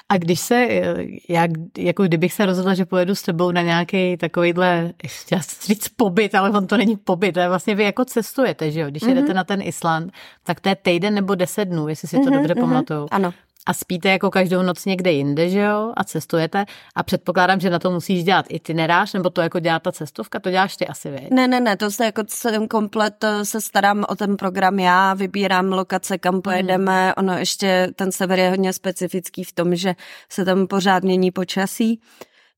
A 0.10 0.18
když 0.18 0.40
se, 0.40 0.56
eh, 0.56 0.96
jak, 1.30 1.52
jako 1.78 2.04
kdybych 2.04 2.34
se 2.34 2.46
rozhodla, 2.46 2.74
že 2.74 2.86
pojedu 2.86 3.16
s 3.16 3.22
tebou 3.22 3.52
na 3.52 3.62
nějaký 3.62 4.18
takovýhle, 4.18 4.94
chtěla 5.08 5.42
říct 5.62 5.88
pobyt, 5.88 6.36
ale 6.36 6.50
on 6.50 6.68
to 6.68 6.78
není 6.78 6.98
pobyt, 6.98 7.38
ale 7.38 7.50
vlastně 7.50 7.76
vy 7.76 7.84
jako 7.84 8.06
cestujete, 8.06 8.72
že 8.72 8.80
jo? 8.80 8.88
Když 8.90 9.04
mm-hmm. 9.04 9.10
jedete 9.10 9.34
na 9.34 9.44
ten 9.44 9.62
Island, 9.62 10.14
tak 10.44 10.60
to 10.60 10.70
je 10.70 10.76
týden 10.76 11.14
nebo 11.14 11.36
deset 11.36 11.66
dnů, 11.66 11.88
jestli 11.88 12.08
si 12.08 12.16
to 12.16 12.22
mm-hmm, 12.22 12.34
dobře 12.34 12.54
mm-hmm. 12.54 12.60
pamatuju. 12.60 13.08
Ano 13.12 13.34
a 13.68 13.74
spíte 13.74 14.10
jako 14.10 14.32
každou 14.32 14.62
noc 14.62 14.86
někde 14.86 15.12
jinde, 15.12 15.50
že 15.50 15.60
jo, 15.60 15.94
a 15.98 16.04
cestujete 16.04 16.66
a 16.96 17.04
předpokládám, 17.04 17.60
že 17.60 17.70
na 17.70 17.80
to 17.80 17.92
musíš 17.92 18.24
dělat 18.24 18.46
itinerář, 18.50 19.14
nebo 19.14 19.30
to 19.30 19.42
jako 19.42 19.60
dělá 19.60 19.80
ta 19.80 19.92
cestovka, 19.92 20.40
to 20.40 20.52
děláš 20.52 20.78
ty 20.78 20.88
asi, 20.88 21.10
vy? 21.10 21.28
Ne, 21.32 21.48
ne, 21.48 21.60
ne, 21.60 21.78
to 21.78 21.92
se 21.92 22.06
jako 22.06 22.24
celým 22.24 22.68
komplet 22.68 23.24
eh, 23.24 23.46
se 23.46 23.62
starám 23.62 24.06
o 24.10 24.16
ten 24.16 24.38
program 24.38 24.80
já, 24.80 25.14
vybírám 25.14 25.72
lokace, 25.72 26.18
kam 26.18 26.34
mhm. 26.34 26.42
pojedeme, 26.42 27.04
hmm. 27.04 27.14
ono 27.18 27.38
ještě, 27.38 27.92
ten 27.96 28.12
sever 28.12 28.40
je 28.40 28.50
hodně 28.50 28.74
specifický 28.74 29.44
v 29.44 29.54
tom, 29.54 29.76
že 29.76 29.96
se 30.30 30.46
tam 30.46 30.68
pořád 30.68 31.04
mění 31.04 31.32
počasí, 31.32 32.02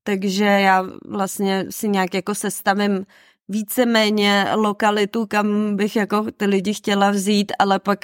takže 0.02 0.44
já 0.44 0.84
vlastně 1.08 1.64
si 1.70 1.88
nějak 1.88 2.14
jako 2.14 2.34
sestavím 2.34 3.06
víceméně 3.50 4.46
lokalitu, 4.54 5.26
kam 5.26 5.76
bych 5.76 5.96
jako 5.96 6.26
ty 6.36 6.46
lidi 6.46 6.74
chtěla 6.74 7.10
vzít, 7.10 7.52
ale 7.58 7.78
pak 7.78 7.98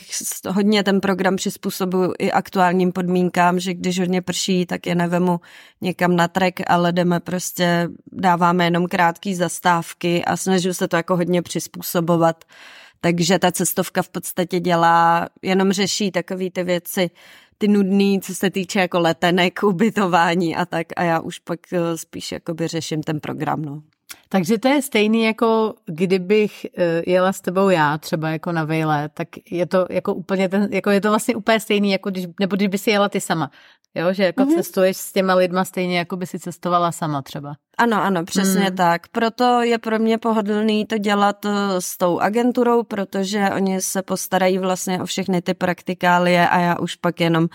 hodně 0.48 0.84
ten 0.84 1.00
program 1.00 1.36
přizpůsobuju 1.36 2.12
i 2.18 2.32
aktuálním 2.32 2.92
podmínkám, 2.92 3.60
že 3.60 3.74
když 3.74 3.98
hodně 3.98 4.22
prší, 4.22 4.66
tak 4.66 4.86
je 4.86 4.94
nevemu 4.94 5.40
někam 5.80 6.16
na 6.16 6.28
trek, 6.28 6.60
ale 6.66 6.92
jdeme 6.92 7.20
prostě, 7.20 7.88
dáváme 8.12 8.64
jenom 8.64 8.86
krátké 8.86 9.34
zastávky 9.34 10.24
a 10.24 10.36
snažím 10.36 10.74
se 10.74 10.88
to 10.88 10.96
jako 10.96 11.16
hodně 11.16 11.42
přizpůsobovat. 11.42 12.44
Takže 13.00 13.38
ta 13.38 13.52
cestovka 13.52 14.02
v 14.02 14.08
podstatě 14.08 14.60
dělá, 14.60 15.28
jenom 15.42 15.72
řeší 15.72 16.10
takové 16.10 16.50
ty 16.50 16.64
věci, 16.64 17.10
ty 17.58 17.68
nudný, 17.68 18.20
co 18.20 18.34
se 18.34 18.50
týče 18.50 18.80
jako 18.80 19.00
letenek, 19.00 19.62
ubytování 19.62 20.56
a 20.56 20.66
tak 20.66 20.86
a 20.96 21.02
já 21.02 21.20
už 21.20 21.38
pak 21.38 21.60
eh, 21.72 21.96
spíš 21.96 22.32
jakoby 22.32 22.68
řeším 22.68 23.02
ten 23.02 23.20
program, 23.20 23.62
no. 23.62 23.82
Takže 24.28 24.58
to 24.58 24.68
je 24.68 24.82
stejný, 24.82 25.24
jako 25.24 25.74
kdybych 25.86 26.66
eh, 26.78 27.02
jela 27.06 27.32
s 27.32 27.40
tebou 27.40 27.68
já, 27.68 27.98
třeba 27.98 28.30
jako 28.30 28.52
na 28.52 28.64
vejle, 28.64 29.08
tak 29.08 29.28
je 29.50 29.66
to 29.66 29.86
jako 29.90 30.14
úplně 30.14 30.48
ten, 30.48 30.68
jako 30.72 30.90
je 30.90 31.00
to 31.00 31.08
vlastně 31.08 31.36
úplně 31.36 31.60
stejný, 31.60 31.90
jako 31.90 32.10
když, 32.10 32.26
nebo 32.40 32.56
když 32.56 32.68
by 32.68 32.78
si 32.78 32.90
jela 32.90 33.08
ty 33.08 33.20
sama. 33.20 33.50
Jo, 33.94 34.12
že 34.12 34.24
jako 34.24 34.42
mm-hmm. 34.42 34.56
cestuješ 34.56 34.96
s 34.96 35.12
těma 35.12 35.34
lidma 35.34 35.64
stejně, 35.64 35.98
jako 35.98 36.16
by 36.16 36.26
si 36.26 36.38
cestovala 36.38 36.92
sama 36.92 37.22
třeba. 37.22 37.54
Ano, 37.78 38.02
ano, 38.02 38.24
přesně 38.24 38.64
hmm. 38.64 38.76
tak. 38.76 39.08
Proto 39.08 39.62
je 39.62 39.78
pro 39.78 39.98
mě 39.98 40.18
pohodlný 40.18 40.86
to 40.86 40.98
dělat 40.98 41.44
eh, 41.44 41.50
s 41.78 41.96
tou 41.96 42.18
agenturou, 42.18 42.82
protože 42.82 43.50
oni 43.54 43.80
se 43.80 44.02
postarají 44.02 44.58
vlastně 44.58 45.02
o 45.02 45.06
všechny 45.06 45.42
ty 45.42 45.54
praktikálie 45.54 46.48
a 46.48 46.58
já 46.58 46.78
už 46.78 46.94
pak 46.94 47.20
jenom 47.20 47.48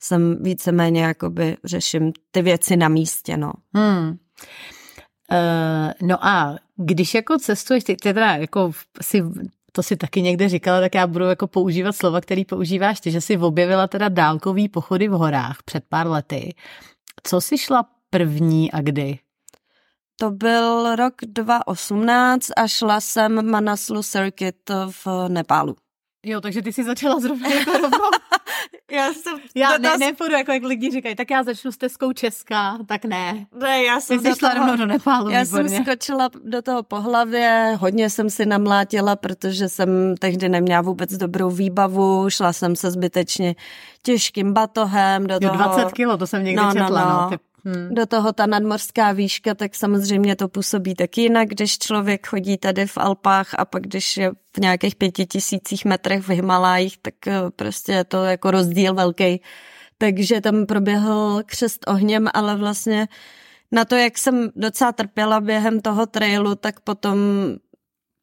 jsem 0.00 0.42
víceméně 0.42 1.02
jakoby 1.02 1.56
řeším 1.64 2.12
ty 2.30 2.42
věci 2.42 2.76
na 2.76 2.88
místě, 2.88 3.36
no. 3.36 3.52
Hmm. 3.74 4.16
Uh, 5.32 6.08
no 6.08 6.26
a 6.26 6.56
když 6.76 7.14
jako 7.14 7.38
cestuješ, 7.38 7.84
ty, 7.84 7.96
ty 7.96 8.02
teda 8.02 8.36
jako 8.36 8.72
si 9.02 9.22
to 9.76 9.82
si 9.82 9.96
taky 9.96 10.22
někde 10.22 10.48
říkala, 10.48 10.80
tak 10.80 10.94
já 10.94 11.06
budu 11.06 11.24
jako 11.24 11.46
používat 11.46 11.96
slova, 11.96 12.20
který 12.20 12.44
používáš 12.44 13.00
ty, 13.00 13.10
že 13.10 13.20
si 13.20 13.38
objevila 13.38 13.86
teda 13.86 14.08
dálkový 14.08 14.68
pochody 14.68 15.08
v 15.08 15.12
horách 15.12 15.62
před 15.62 15.84
pár 15.88 16.06
lety. 16.06 16.54
Co 17.22 17.40
si 17.40 17.58
šla 17.58 17.86
první 18.10 18.72
a 18.72 18.80
kdy? 18.80 19.18
To 20.20 20.30
byl 20.30 20.96
rok 20.96 21.14
2018 21.26 22.48
a 22.56 22.68
šla 22.68 23.00
jsem 23.00 23.50
Manaslu 23.50 24.02
Circuit 24.02 24.70
v 25.04 25.28
Nepálu. 25.28 25.76
Jo, 26.28 26.40
takže 26.40 26.62
ty 26.62 26.72
jsi 26.72 26.84
začala 26.84 27.20
zrovna 27.20 27.48
jako 27.48 27.72
rovnou. 27.72 27.98
já 28.90 29.12
jsem... 29.12 29.38
Já 29.54 29.78
ne, 29.78 29.98
nepůjdu, 29.98 30.34
jako 30.34 30.52
jak 30.52 30.62
lidi 30.62 30.90
říkají, 30.90 31.14
tak 31.14 31.30
já 31.30 31.42
začnu 31.42 31.72
s 31.72 31.76
Teskou 31.76 32.12
Česká, 32.12 32.78
tak 32.86 33.04
ne. 33.04 33.46
Ne, 33.60 33.82
já 33.82 34.00
jsem 34.00 34.22
Ty 34.22 34.32
jsi 34.32 34.38
šla 34.38 34.54
rovnou 34.54 34.76
do 34.76 34.86
Nepálu, 34.86 35.30
Já 35.30 35.42
výborně. 35.42 35.68
jsem 35.68 35.84
skočila 35.84 36.28
do 36.44 36.62
toho 36.62 36.82
po 36.82 37.00
hlavě, 37.00 37.76
hodně 37.80 38.10
jsem 38.10 38.30
si 38.30 38.46
namlátila, 38.46 39.16
protože 39.16 39.68
jsem 39.68 40.14
tehdy 40.18 40.48
neměla 40.48 40.80
vůbec 40.80 41.12
dobrou 41.12 41.50
výbavu, 41.50 42.30
šla 42.30 42.52
jsem 42.52 42.76
se 42.76 42.90
zbytečně 42.90 43.54
těžkým 44.02 44.52
batohem 44.52 45.26
do 45.26 45.34
jo, 45.34 45.50
toho... 45.50 45.56
20 45.56 45.92
kilo, 45.92 46.16
to 46.16 46.26
jsem 46.26 46.44
někdy 46.44 46.56
no, 46.56 46.66
no 46.66 46.72
četla, 46.72 47.04
no. 47.04 47.22
no. 47.22 47.30
Ty 47.30 47.38
Hmm. 47.66 47.94
Do 47.94 48.06
toho 48.06 48.32
ta 48.32 48.46
nadmorská 48.46 49.12
výška, 49.12 49.54
tak 49.54 49.74
samozřejmě 49.74 50.36
to 50.36 50.48
působí 50.48 50.94
taky 50.94 51.20
jinak, 51.20 51.48
když 51.48 51.78
člověk 51.78 52.26
chodí 52.26 52.56
tady 52.56 52.86
v 52.86 52.98
Alpách 52.98 53.54
a 53.58 53.64
pak 53.64 53.82
když 53.82 54.16
je 54.16 54.30
v 54.56 54.58
nějakých 54.60 54.96
pěti 54.96 55.26
tisících 55.26 55.84
metrech 55.84 56.22
v 56.22 56.28
Himalájích, 56.28 56.98
tak 56.98 57.14
eh, 57.26 57.40
prostě 57.56 57.92
je 57.92 58.04
to 58.04 58.24
jako 58.24 58.50
rozdíl 58.50 58.94
velký. 58.94 59.42
Takže 59.98 60.40
tam 60.40 60.66
proběhl 60.66 61.42
křest 61.46 61.84
ohněm, 61.88 62.28
ale 62.34 62.56
vlastně 62.56 63.08
na 63.72 63.84
to, 63.84 63.94
jak 63.94 64.18
jsem 64.18 64.50
docela 64.56 64.92
trpěla 64.92 65.40
během 65.40 65.80
toho 65.80 66.06
trailu, 66.06 66.54
tak 66.54 66.80
potom 66.80 67.18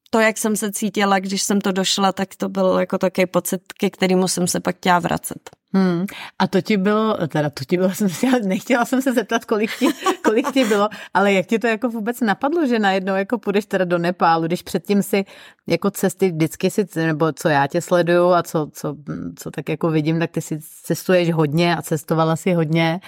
to, 0.09 0.19
jak 0.19 0.37
jsem 0.37 0.55
se 0.55 0.71
cítila, 0.71 1.19
když 1.19 1.43
jsem 1.43 1.61
to 1.61 1.71
došla, 1.71 2.11
tak 2.11 2.35
to 2.35 2.49
byl 2.49 2.77
jako 2.79 2.97
takový 2.97 3.25
pocit, 3.25 3.61
ke 3.77 3.89
kterému 3.89 4.27
jsem 4.27 4.47
se 4.47 4.59
pak 4.59 4.75
chtěla 4.75 4.99
vracet. 4.99 5.49
Hmm. 5.75 6.05
A 6.39 6.47
to 6.47 6.61
ti 6.61 6.77
bylo, 6.77 7.27
teda 7.27 7.49
to 7.49 7.65
ti 7.65 7.77
bylo, 7.77 7.89
jsem 7.95 8.09
chtěla, 8.09 8.39
nechtěla 8.45 8.85
jsem 8.85 9.01
se 9.01 9.13
zeptat, 9.13 9.45
kolik 9.45 9.77
ti, 9.79 9.87
kolik 10.23 10.51
ti 10.51 10.65
bylo, 10.65 10.89
ale 11.13 11.33
jak 11.33 11.45
ti 11.45 11.59
to 11.59 11.67
jako 11.67 11.89
vůbec 11.89 12.21
napadlo, 12.21 12.67
že 12.67 12.79
najednou 12.79 13.15
jako 13.15 13.37
půjdeš 13.37 13.65
teda 13.65 13.85
do 13.85 13.97
Nepálu, 13.97 14.47
když 14.47 14.61
předtím 14.61 15.03
si 15.03 15.25
jako 15.67 15.91
cesty 15.91 16.31
vždycky 16.31 16.69
si, 16.71 16.85
nebo 16.95 17.31
co 17.31 17.49
já 17.49 17.67
tě 17.67 17.81
sleduju 17.81 18.29
a 18.29 18.43
co, 18.43 18.67
co, 18.73 18.95
co 19.35 19.51
tak 19.51 19.69
jako 19.69 19.89
vidím, 19.89 20.19
tak 20.19 20.31
ty 20.31 20.41
si 20.41 20.59
cestuješ 20.83 21.31
hodně 21.31 21.75
a 21.75 21.81
cestovala 21.81 22.35
si 22.35 22.53
hodně 22.53 22.99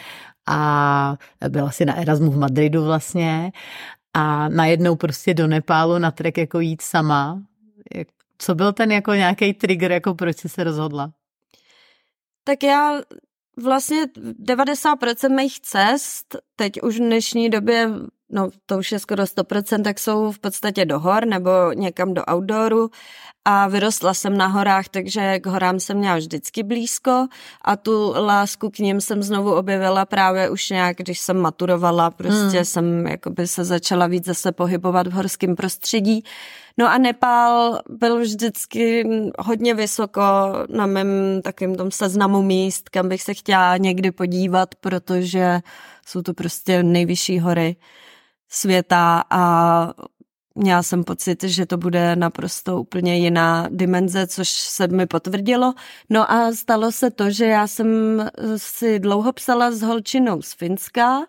a 0.47 1.17
byla 1.49 1.71
si 1.71 1.85
na 1.85 1.95
Erasmu 1.95 2.31
v 2.31 2.37
Madridu 2.37 2.85
vlastně 2.85 3.51
a 4.13 4.49
najednou 4.49 4.95
prostě 4.95 5.33
do 5.33 5.47
Nepálu 5.47 5.99
na 5.99 6.11
trek 6.11 6.37
jako 6.37 6.59
jít 6.59 6.81
sama. 6.81 7.41
Co 8.37 8.55
byl 8.55 8.73
ten 8.73 8.91
jako 8.91 9.13
nějaký 9.13 9.53
trigger, 9.53 9.91
jako 9.91 10.15
proč 10.15 10.37
jsi 10.37 10.49
se 10.49 10.63
rozhodla? 10.63 11.11
Tak 12.47 12.63
já 12.63 13.01
vlastně 13.57 14.05
90% 14.05 15.35
mých 15.35 15.59
cest 15.59 16.35
teď 16.55 16.81
už 16.81 16.95
v 16.95 16.99
dnešní 16.99 17.49
době, 17.49 17.89
no 18.29 18.49
to 18.65 18.77
už 18.77 18.91
je 18.91 18.99
skoro 18.99 19.23
100%, 19.23 19.83
tak 19.83 19.99
jsou 19.99 20.31
v 20.31 20.39
podstatě 20.39 20.85
do 20.85 20.99
hor 20.99 21.25
nebo 21.25 21.49
někam 21.73 22.13
do 22.13 22.23
outdooru 22.33 22.89
a 23.45 23.67
vyrostla 23.67 24.13
jsem 24.13 24.37
na 24.37 24.47
horách, 24.47 24.89
takže 24.89 25.39
k 25.39 25.45
horám 25.45 25.79
jsem 25.79 25.97
měla 25.97 26.15
vždycky 26.15 26.63
blízko 26.63 27.27
a 27.61 27.75
tu 27.75 28.13
lásku 28.17 28.69
k 28.69 28.79
ním 28.79 29.01
jsem 29.01 29.23
znovu 29.23 29.53
objevila 29.53 30.05
právě 30.05 30.49
už 30.49 30.69
nějak, 30.69 30.97
když 30.97 31.19
jsem 31.19 31.37
maturovala, 31.37 32.11
prostě 32.11 32.57
hmm. 32.57 32.65
jsem 32.65 33.07
jakoby 33.07 33.47
se 33.47 33.63
začala 33.63 34.07
víc 34.07 34.25
zase 34.25 34.51
pohybovat 34.51 35.07
v 35.07 35.11
horském 35.11 35.55
prostředí. 35.55 36.23
No 36.77 36.87
a 36.87 36.97
Nepál 36.97 37.79
byl 37.89 38.19
vždycky 38.19 39.07
hodně 39.39 39.73
vysoko 39.73 40.21
na 40.69 40.85
mém 40.85 41.41
takovém 41.43 41.75
tom 41.75 41.91
seznamu 41.91 42.41
míst, 42.41 42.89
kam 42.89 43.09
bych 43.09 43.21
se 43.21 43.33
chtěla 43.33 43.77
někdy 43.77 44.11
podívat, 44.11 44.75
protože 44.75 45.59
jsou 46.07 46.21
to 46.21 46.33
prostě 46.33 46.83
nejvyšší 46.83 47.39
hory 47.39 47.75
světa 48.49 49.23
a 49.29 49.93
měla 50.55 50.83
jsem 50.83 51.03
pocit, 51.03 51.43
že 51.43 51.65
to 51.65 51.77
bude 51.77 52.15
naprosto 52.15 52.79
úplně 52.81 53.17
jiná 53.17 53.67
dimenze, 53.71 54.27
což 54.27 54.49
se 54.49 54.87
mi 54.87 55.05
potvrdilo. 55.05 55.73
No 56.09 56.31
a 56.31 56.53
stalo 56.53 56.91
se 56.91 57.11
to, 57.11 57.31
že 57.31 57.45
já 57.45 57.67
jsem 57.67 57.87
si 58.57 58.99
dlouho 58.99 59.33
psala 59.33 59.71
s 59.71 59.81
holčinou 59.81 60.41
z 60.41 60.53
Finska, 60.53 61.25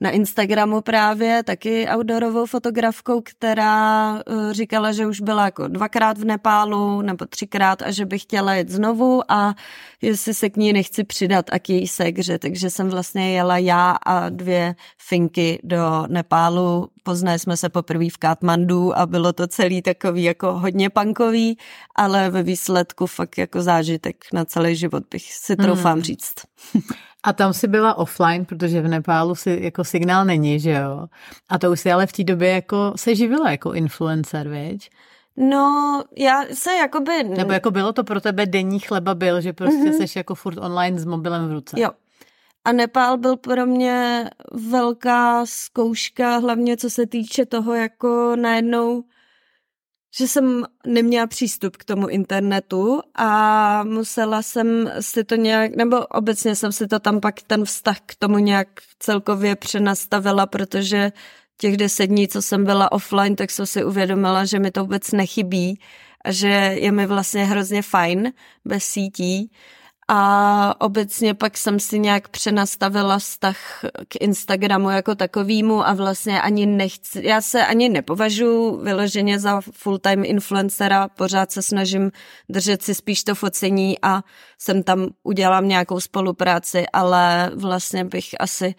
na 0.00 0.10
Instagramu 0.10 0.80
právě 0.80 1.42
taky 1.42 1.88
outdoorovou 1.88 2.46
fotografkou, 2.46 3.20
která 3.20 4.16
eh, 4.18 4.54
říkala, 4.54 4.92
že 4.92 5.06
už 5.06 5.20
byla 5.20 5.44
jako 5.44 5.68
dvakrát 5.68 6.18
v 6.18 6.24
Nepálu 6.24 7.02
nebo 7.02 7.26
třikrát 7.26 7.82
a 7.82 7.90
že 7.90 8.06
by 8.06 8.18
chtěla 8.18 8.54
jet 8.54 8.68
znovu 8.68 9.32
a 9.32 9.54
jestli 10.02 10.34
se 10.34 10.50
k 10.50 10.56
ní 10.56 10.72
nechci 10.72 11.04
přidat 11.04 11.46
a 11.52 11.58
k 11.58 11.68
její 11.68 11.88
segře. 11.88 12.38
Takže 12.38 12.70
jsem 12.70 12.88
vlastně 12.88 13.32
jela 13.32 13.58
já 13.58 13.90
a 13.90 14.28
dvě 14.28 14.74
Finky 14.98 15.60
do 15.62 16.06
Nepálu. 16.08 16.88
Poznali 17.02 17.38
jsme 17.38 17.56
se 17.56 17.68
poprvé 17.68 18.10
v 18.10 18.16
Katmandu 18.16 18.98
a 18.98 19.06
bylo 19.06 19.32
to 19.32 19.46
celý 19.46 19.82
takový 19.82 20.22
jako 20.22 20.58
hodně 20.58 20.90
punkový, 20.90 21.58
ale 21.96 22.30
ve 22.30 22.42
výsledku 22.42 23.06
fakt 23.06 23.38
jako 23.38 23.62
zážitek 23.62 24.24
na 24.32 24.44
celý 24.44 24.76
život 24.76 25.02
bych 25.10 25.32
si 25.32 25.56
troufám 25.56 25.96
mm. 25.96 26.02
říct. 26.02 26.34
A 27.24 27.32
tam 27.32 27.52
si 27.52 27.68
byla 27.68 27.94
offline, 27.94 28.44
protože 28.44 28.80
v 28.80 28.88
Nepálu 28.88 29.34
si 29.34 29.58
jako 29.62 29.84
signál 29.84 30.24
není, 30.24 30.60
že 30.60 30.70
jo? 30.70 31.06
A 31.48 31.58
to 31.58 31.72
už 31.72 31.80
si 31.80 31.92
ale 31.92 32.06
v 32.06 32.12
té 32.12 32.24
době 32.24 32.48
jako 32.48 32.92
se 32.96 33.14
živila 33.14 33.50
jako 33.50 33.72
influencer, 33.72 34.48
viď? 34.48 34.90
No, 35.36 36.02
já 36.16 36.42
se 36.52 36.72
jakoby... 36.74 37.24
Nebo 37.24 37.52
jako 37.52 37.70
bylo 37.70 37.92
to 37.92 38.04
pro 38.04 38.20
tebe 38.20 38.46
denní 38.46 38.80
chleba 38.80 39.14
byl, 39.14 39.40
že 39.40 39.52
prostě 39.52 39.78
mm-hmm. 39.78 39.96
seš 39.96 40.16
jako 40.16 40.34
furt 40.34 40.58
online 40.58 40.98
s 40.98 41.04
mobilem 41.04 41.48
v 41.48 41.52
ruce. 41.52 41.80
Jo. 41.80 41.90
A 42.64 42.72
Nepál 42.72 43.18
byl 43.18 43.36
pro 43.36 43.66
mě 43.66 44.30
velká 44.52 45.46
zkouška, 45.46 46.36
hlavně 46.36 46.76
co 46.76 46.90
se 46.90 47.06
týče 47.06 47.46
toho, 47.46 47.74
jako 47.74 48.36
najednou 48.36 49.04
že 50.16 50.28
jsem 50.28 50.64
neměla 50.86 51.26
přístup 51.26 51.76
k 51.76 51.84
tomu 51.84 52.08
internetu 52.08 53.00
a 53.14 53.84
musela 53.84 54.42
jsem 54.42 54.90
si 55.00 55.24
to 55.24 55.34
nějak, 55.34 55.76
nebo 55.76 56.06
obecně 56.06 56.56
jsem 56.56 56.72
si 56.72 56.86
to 56.86 56.98
tam 56.98 57.20
pak 57.20 57.42
ten 57.42 57.64
vztah 57.64 57.98
k 58.06 58.14
tomu 58.14 58.38
nějak 58.38 58.68
celkově 58.98 59.56
přenastavila, 59.56 60.46
protože 60.46 61.12
těch 61.56 61.76
deset 61.76 62.06
dní, 62.06 62.28
co 62.28 62.42
jsem 62.42 62.64
byla 62.64 62.92
offline, 62.92 63.36
tak 63.36 63.50
jsem 63.50 63.66
si 63.66 63.84
uvědomila, 63.84 64.44
že 64.44 64.58
mi 64.58 64.70
to 64.70 64.80
vůbec 64.80 65.12
nechybí 65.12 65.80
a 66.24 66.32
že 66.32 66.48
je 66.80 66.92
mi 66.92 67.06
vlastně 67.06 67.44
hrozně 67.44 67.82
fajn 67.82 68.32
bez 68.64 68.84
sítí 68.84 69.50
a 70.08 70.80
obecně 70.80 71.34
pak 71.34 71.56
jsem 71.56 71.80
si 71.80 71.98
nějak 71.98 72.28
přenastavila 72.28 73.18
vztah 73.18 73.56
k 74.08 74.16
Instagramu 74.20 74.90
jako 74.90 75.14
takovýmu 75.14 75.86
a 75.86 75.94
vlastně 75.94 76.40
ani 76.40 76.66
nechci, 76.66 77.26
já 77.26 77.40
se 77.40 77.66
ani 77.66 77.88
nepovažuji 77.88 78.76
vyloženě 78.82 79.38
za 79.38 79.60
full-time 79.60 80.24
influencera, 80.24 81.08
pořád 81.08 81.52
se 81.52 81.62
snažím 81.62 82.10
držet 82.48 82.82
si 82.82 82.94
spíš 82.94 83.24
to 83.24 83.34
focení 83.34 83.98
a 84.02 84.22
jsem 84.58 84.82
tam 84.82 85.08
udělám 85.22 85.68
nějakou 85.68 86.00
spolupráci, 86.00 86.84
ale 86.92 87.50
vlastně 87.54 88.04
bych 88.04 88.24
asi 88.40 88.74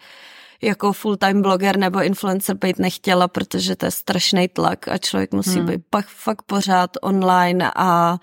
jako 0.62 0.92
full-time 0.92 1.42
bloger 1.42 1.76
nebo 1.76 2.02
influencer 2.02 2.56
být 2.56 2.78
nechtěla, 2.78 3.28
protože 3.28 3.76
to 3.76 3.86
je 3.86 3.90
strašný 3.90 4.48
tlak 4.48 4.88
a 4.88 4.98
člověk 4.98 5.32
musí 5.32 5.58
hmm. 5.58 5.66
být 5.66 5.80
pak 5.90 6.06
fakt 6.06 6.42
pořád 6.42 6.90
online 7.02 7.72
a 7.76 8.18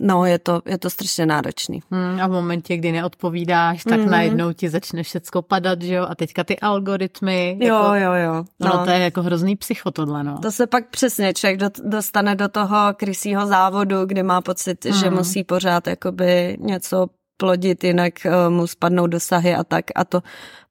No, 0.00 0.24
je 0.24 0.38
to, 0.38 0.62
je 0.66 0.78
to 0.78 0.90
strašně 0.90 1.26
náročný. 1.26 1.82
Hmm, 1.90 2.20
a 2.20 2.26
v 2.26 2.30
momentě, 2.30 2.76
kdy 2.76 2.92
neodpovídáš, 2.92 3.84
tak 3.84 4.00
mm-hmm. 4.00 4.10
najednou 4.10 4.52
ti 4.52 4.68
začne 4.68 5.02
všecko 5.02 5.42
padat, 5.42 5.82
že 5.82 5.94
jo? 5.94 6.06
A 6.08 6.14
teďka 6.14 6.44
ty 6.44 6.58
algoritmy. 6.58 7.58
Jo, 7.60 7.74
jako, 7.74 7.94
jo, 7.94 8.12
jo. 8.12 8.44
No. 8.60 8.68
no. 8.68 8.84
to 8.84 8.90
je 8.90 8.98
jako 8.98 9.22
hrozný 9.22 9.56
psycho 9.56 9.90
tohle, 9.90 10.24
no. 10.24 10.38
To 10.38 10.50
se 10.50 10.66
pak 10.66 10.88
přesně 10.88 11.34
člověk 11.34 11.60
do, 11.60 11.70
dostane 11.84 12.34
do 12.34 12.48
toho 12.48 12.76
krysího 12.96 13.46
závodu, 13.46 14.06
kdy 14.06 14.22
má 14.22 14.40
pocit, 14.40 14.84
mm. 14.84 14.92
že 14.92 15.10
musí 15.10 15.44
pořád 15.44 15.86
jakoby 15.86 16.56
něco 16.60 17.06
plodit, 17.36 17.84
jinak 17.84 18.14
uh, 18.26 18.54
mu 18.54 18.66
spadnou 18.66 19.06
dosahy 19.06 19.54
a 19.54 19.64
tak. 19.64 19.84
A 19.94 20.04
to 20.04 20.22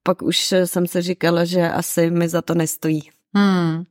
pak 0.02 0.22
už 0.22 0.54
jsem 0.64 0.86
se 0.86 1.02
říkala, 1.02 1.44
že 1.44 1.70
asi 1.70 2.10
mi 2.10 2.28
za 2.28 2.42
to 2.42 2.54
nestojí. 2.54 3.02
Hmm. 3.36 3.84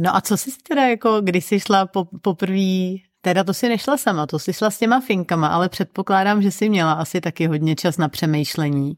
No 0.00 0.16
a 0.16 0.20
co 0.20 0.36
jsi 0.36 0.50
teda 0.68 0.82
jako, 0.86 1.20
když 1.20 1.44
jsi 1.44 1.60
šla 1.60 1.86
po, 1.86 2.04
poprvé 2.22 3.09
Teda 3.20 3.44
to 3.44 3.54
si 3.54 3.68
nešla 3.68 3.96
sama, 3.96 4.26
to 4.26 4.38
si 4.38 4.52
šla 4.52 4.70
s 4.70 4.78
těma 4.78 5.00
finkama, 5.00 5.48
ale 5.48 5.68
předpokládám, 5.68 6.42
že 6.42 6.50
si 6.50 6.68
měla 6.68 6.92
asi 6.92 7.20
taky 7.20 7.46
hodně 7.46 7.76
čas 7.76 7.98
na 7.98 8.08
přemýšlení. 8.08 8.96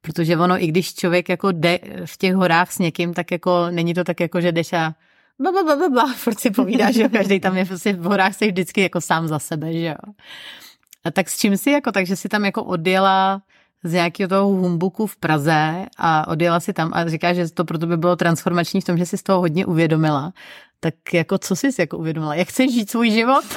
Protože 0.00 0.36
ono, 0.36 0.62
i 0.62 0.66
když 0.66 0.94
člověk 0.94 1.28
jako 1.28 1.52
jde 1.52 1.78
v 2.04 2.16
těch 2.16 2.34
horách 2.34 2.72
s 2.72 2.78
někým, 2.78 3.14
tak 3.14 3.30
jako 3.30 3.66
není 3.70 3.94
to 3.94 4.04
tak 4.04 4.20
jako, 4.20 4.40
že 4.40 4.52
jdeš 4.52 4.72
a 4.72 4.94
ba, 5.38 5.52
ba, 5.52 5.62
ba, 5.62 5.76
ba, 5.76 5.88
ba, 5.88 6.14
furt 6.14 6.40
si 6.40 6.50
povídáš, 6.50 6.94
že 6.94 7.08
každý 7.18 7.40
tam 7.40 7.56
je 7.56 7.64
prostě 7.64 7.92
v 7.92 8.04
horách 8.04 8.34
se 8.34 8.46
vždycky 8.46 8.80
jako 8.80 9.00
sám 9.00 9.28
za 9.28 9.38
sebe, 9.38 9.72
že 9.72 9.86
jo. 9.86 10.12
A 11.04 11.10
tak 11.10 11.28
s 11.28 11.38
čím 11.38 11.56
si 11.56 11.70
jako, 11.70 11.92
takže 11.92 12.16
si 12.16 12.28
tam 12.28 12.44
jako 12.44 12.64
odjela 12.64 13.42
z 13.84 13.92
nějakého 13.92 14.28
toho 14.28 14.46
humbuku 14.48 15.06
v 15.06 15.16
Praze 15.16 15.86
a 15.98 16.28
odjela 16.28 16.60
si 16.60 16.72
tam 16.72 16.90
a 16.94 17.08
říká, 17.08 17.32
že 17.32 17.50
to 17.50 17.64
pro 17.64 17.78
by 17.78 17.96
bylo 17.96 18.16
transformační 18.16 18.80
v 18.80 18.84
tom, 18.84 18.98
že 18.98 19.06
si 19.06 19.18
z 19.18 19.22
toho 19.22 19.40
hodně 19.40 19.66
uvědomila. 19.66 20.32
Tak 20.80 20.94
jako 21.14 21.38
co 21.38 21.56
jsi 21.56 21.72
si 21.72 21.80
jako 21.80 21.98
uvědomila? 21.98 22.34
Jak 22.34 22.48
chceš 22.48 22.74
žít 22.74 22.90
svůj 22.90 23.10
život? 23.10 23.44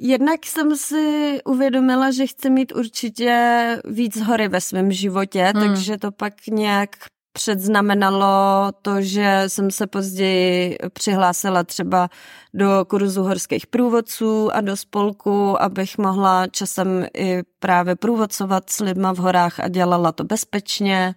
Jednak 0.00 0.46
jsem 0.46 0.76
si 0.76 1.38
uvědomila, 1.44 2.10
že 2.10 2.26
chci 2.26 2.50
mít 2.50 2.72
určitě 2.72 3.80
víc 3.84 4.20
hory 4.20 4.48
ve 4.48 4.60
svém 4.60 4.92
životě, 4.92 5.42
hmm. 5.42 5.62
takže 5.62 5.98
to 5.98 6.12
pak 6.12 6.34
nějak 6.46 6.90
předznamenalo 7.32 8.72
to, 8.82 9.02
že 9.02 9.44
jsem 9.46 9.70
se 9.70 9.86
později 9.86 10.76
přihlásila 10.92 11.64
třeba 11.64 12.08
do 12.54 12.84
kurzu 12.88 13.22
horských 13.22 13.66
průvodců 13.66 14.50
a 14.52 14.60
do 14.60 14.76
spolku, 14.76 15.62
abych 15.62 15.98
mohla 15.98 16.46
časem 16.46 17.06
i 17.16 17.42
právě 17.58 17.96
průvodcovat 17.96 18.70
s 18.70 18.80
lidma 18.80 19.12
v 19.12 19.18
horách 19.18 19.60
a 19.60 19.68
dělala 19.68 20.12
to 20.12 20.24
bezpečně. 20.24 21.14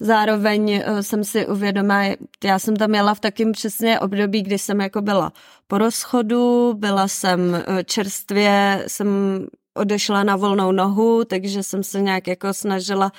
Zároveň 0.00 0.72
eh, 0.72 1.02
jsem 1.02 1.24
si 1.24 1.46
uvědomila, 1.46 2.02
já 2.44 2.58
jsem 2.58 2.76
tam 2.76 2.94
jela 2.94 3.14
v 3.14 3.20
takém 3.20 3.52
přesně 3.52 4.00
období, 4.00 4.42
kdy 4.42 4.58
jsem 4.58 4.80
jako 4.80 5.02
byla 5.02 5.32
po 5.66 5.78
rozchodu, 5.78 6.74
byla 6.74 7.08
jsem 7.08 7.54
eh, 7.54 7.84
čerstvě, 7.84 8.84
jsem 8.86 9.08
odešla 9.76 10.24
na 10.24 10.36
volnou 10.36 10.72
nohu, 10.72 11.24
takže 11.24 11.62
jsem 11.62 11.82
se 11.82 12.00
nějak 12.00 12.28
jako 12.28 12.52
snažila 12.52 13.12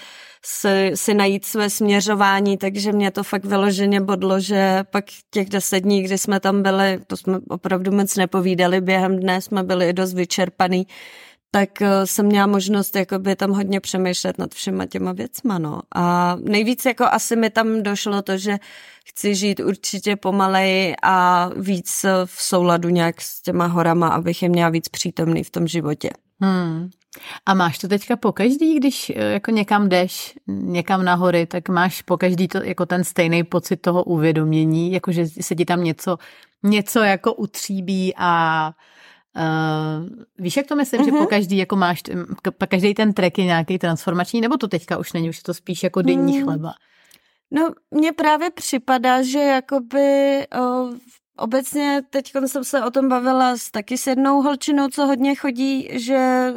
si, 0.46 0.92
si 0.96 1.14
najít 1.14 1.46
své 1.46 1.70
směřování, 1.70 2.58
takže 2.58 2.92
mě 2.92 3.12
to 3.12 3.24
fakt 3.24 3.46
vyloženě 3.46 4.02
bodlo, 4.02 4.40
že 4.40 4.84
pak 4.92 5.06
těch 5.32 5.50
deset 5.50 5.80
dní, 5.80 6.04
kdy 6.04 6.18
jsme 6.18 6.40
tam 6.40 6.64
byli, 6.64 7.00
to 7.08 7.18
jsme 7.18 7.40
opravdu 7.50 7.92
moc 7.92 8.16
nepovídali, 8.16 8.82
během 8.82 9.20
dne 9.20 9.42
jsme 9.42 9.64
byli 9.64 9.94
dost 9.94 10.14
vyčerpaný, 10.14 10.88
tak 11.52 11.82
eh, 11.82 12.08
jsem 12.08 12.26
měla 12.26 12.48
možnost 12.48 12.96
jakoby 12.96 13.36
tam 13.36 13.52
hodně 13.52 13.80
přemýšlet 13.80 14.38
nad 14.38 14.54
všema 14.54 14.86
těma 14.86 15.12
věcma, 15.14 15.60
no. 15.60 15.82
A 15.96 16.36
nejvíc 16.42 16.86
jako 16.86 17.06
asi 17.06 17.36
mi 17.36 17.50
tam 17.50 17.84
došlo 17.84 18.22
to, 18.22 18.38
že 18.38 18.58
chci 19.06 19.36
žít 19.36 19.60
určitě 19.60 20.16
pomalej 20.16 20.96
a 21.04 21.50
víc 21.56 22.06
v 22.26 22.42
souladu 22.42 22.90
nějak 22.90 23.22
s 23.22 23.42
těma 23.42 23.66
horama, 23.66 24.08
abych 24.08 24.44
je 24.44 24.50
měla 24.50 24.70
víc 24.70 24.90
přítomný 24.90 25.44
v 25.44 25.50
tom 25.50 25.68
životě. 25.68 26.10
Hmm. 26.42 26.90
A 27.46 27.54
máš 27.54 27.78
to 27.78 27.88
teďka 27.88 28.16
po 28.16 28.32
každý, 28.32 28.76
když 28.76 29.12
eh, 29.16 29.24
jako 29.24 29.52
někam 29.52 29.90
jdeš, 29.90 30.34
někam 30.48 31.06
nahory, 31.06 31.46
tak 31.46 31.70
máš 31.70 32.02
po 32.02 32.18
každý 32.18 32.48
to, 32.48 32.64
jako 32.64 32.86
ten 32.86 33.04
stejný 33.04 33.44
pocit 33.44 33.78
toho 33.78 34.04
uvědomění, 34.04 34.92
jako 34.92 35.12
že 35.12 35.26
se 35.28 35.56
ti 35.56 35.66
tam 35.66 35.84
něco, 35.84 36.18
něco 36.64 37.00
jako 37.00 37.34
utříbí 37.34 38.14
a 38.18 38.72
Uh, 39.38 40.10
víš, 40.38 40.58
jak 40.58 40.68
to 40.68 40.76
myslím, 40.76 41.02
mm-hmm. 41.02 41.06
že 41.06 41.12
po 41.12 41.18
mhm. 41.18 41.28
každý 41.28 41.58
jako 41.58 41.76
máš, 41.76 42.04
po 42.58 42.68
každý 42.68 42.94
ten 42.94 43.14
trek 43.14 43.38
je 43.38 43.46
nějaký 43.46 43.80
transformační, 43.80 44.42
nebo 44.42 44.58
to 44.58 44.68
teďka 44.68 44.98
už 44.98 45.14
není, 45.14 45.30
už 45.30 45.38
je 45.38 45.44
to 45.44 45.54
spíš 45.54 45.84
jako 45.84 46.02
denní 46.02 46.38
mm. 46.38 46.44
chleba? 46.44 46.74
No, 47.52 47.72
mně 47.92 48.14
právě 48.14 48.50
připadá, 48.50 49.24
že 49.24 49.40
jakoby 49.40 50.48
uh, 50.60 50.98
obecně 51.38 52.02
teď 52.10 52.32
jsem 52.46 52.64
se 52.64 52.84
o 52.84 52.92
tom 52.92 53.10
bavila 53.10 53.58
s 53.58 53.72
taky 53.72 53.98
s 53.98 54.08
jednou 54.08 54.42
holčinou, 54.42 54.88
co 54.88 55.06
hodně 55.06 55.36
chodí, 55.36 55.90
že 55.92 56.54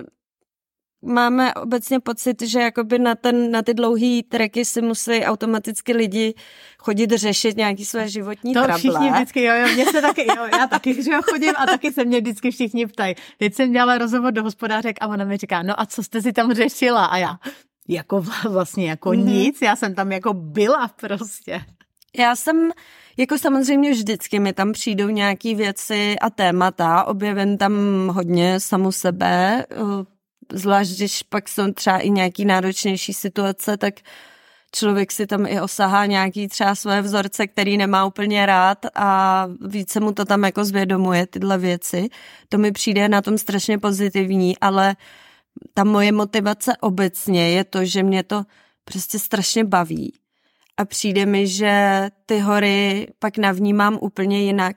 máme 1.02 1.54
obecně 1.54 2.00
pocit, 2.00 2.42
že 2.42 2.60
jakoby 2.60 2.98
na, 2.98 3.14
ten, 3.14 3.50
na 3.50 3.62
ty 3.62 3.74
dlouhé 3.74 4.20
treky 4.28 4.64
si 4.64 4.82
musí 4.82 5.24
automaticky 5.24 5.92
lidi 5.92 6.34
chodit 6.78 7.10
řešit 7.10 7.56
nějaký 7.56 7.84
své 7.84 8.08
životní 8.08 8.54
to 8.54 8.62
trable. 8.62 8.78
všichni 8.78 9.10
vždycky, 9.10 9.42
jo, 9.42 9.54
jo, 9.54 9.74
mě 9.74 9.86
se 9.86 10.00
taky, 10.00 10.26
jo, 10.36 10.48
já 10.58 10.66
taky, 10.66 11.02
že 11.02 11.12
jo, 11.12 11.20
chodím 11.22 11.52
a 11.56 11.66
taky 11.66 11.92
se 11.92 12.04
mě 12.04 12.20
vždycky 12.20 12.50
všichni 12.50 12.86
ptají. 12.86 13.14
Teď 13.38 13.54
jsem 13.54 13.72
dělala 13.72 13.98
rozhovor 13.98 14.32
do 14.32 14.42
hospodářek 14.42 14.96
a 15.00 15.06
ona 15.06 15.24
mi 15.24 15.36
říká, 15.36 15.62
no 15.62 15.80
a 15.80 15.86
co 15.86 16.02
jste 16.02 16.22
si 16.22 16.32
tam 16.32 16.54
řešila? 16.54 17.04
A 17.04 17.16
já, 17.16 17.38
jako 17.88 18.24
vlastně 18.48 18.90
jako 18.90 19.10
mm-hmm. 19.10 19.24
nic, 19.24 19.62
já 19.62 19.76
jsem 19.76 19.94
tam 19.94 20.12
jako 20.12 20.34
byla 20.34 20.88
prostě. 20.88 21.60
Já 22.18 22.36
jsem, 22.36 22.70
jako 23.16 23.38
samozřejmě 23.38 23.90
vždycky 23.90 24.40
mi 24.40 24.52
tam 24.52 24.72
přijdou 24.72 25.08
nějaký 25.08 25.54
věci 25.54 26.16
a 26.18 26.30
témata, 26.30 27.04
objevím 27.04 27.58
tam 27.58 27.72
hodně 28.08 28.60
samu 28.60 28.92
sebe, 28.92 29.66
zvlášť 30.52 30.96
když 30.96 31.22
pak 31.22 31.48
jsou 31.48 31.72
třeba 31.72 31.98
i 31.98 32.10
nějaký 32.10 32.44
náročnější 32.44 33.12
situace, 33.12 33.76
tak 33.76 33.94
člověk 34.72 35.12
si 35.12 35.26
tam 35.26 35.46
i 35.46 35.60
osahá 35.60 36.06
nějaký 36.06 36.48
třeba 36.48 36.74
své 36.74 37.02
vzorce, 37.02 37.46
který 37.46 37.76
nemá 37.76 38.04
úplně 38.04 38.46
rád 38.46 38.86
a 38.94 39.46
více 39.66 40.00
mu 40.00 40.12
to 40.12 40.24
tam 40.24 40.44
jako 40.44 40.64
zvědomuje 40.64 41.26
tyhle 41.26 41.58
věci. 41.58 42.08
To 42.48 42.58
mi 42.58 42.72
přijde 42.72 43.08
na 43.08 43.22
tom 43.22 43.38
strašně 43.38 43.78
pozitivní, 43.78 44.58
ale 44.58 44.96
ta 45.74 45.84
moje 45.84 46.12
motivace 46.12 46.72
obecně 46.80 47.50
je 47.50 47.64
to, 47.64 47.84
že 47.84 48.02
mě 48.02 48.22
to 48.22 48.42
prostě 48.84 49.18
strašně 49.18 49.64
baví. 49.64 50.12
A 50.76 50.84
přijde 50.84 51.26
mi, 51.26 51.46
že 51.46 52.08
ty 52.26 52.38
hory 52.38 53.08
pak 53.18 53.38
navnímám 53.38 53.98
úplně 54.00 54.42
jinak, 54.42 54.76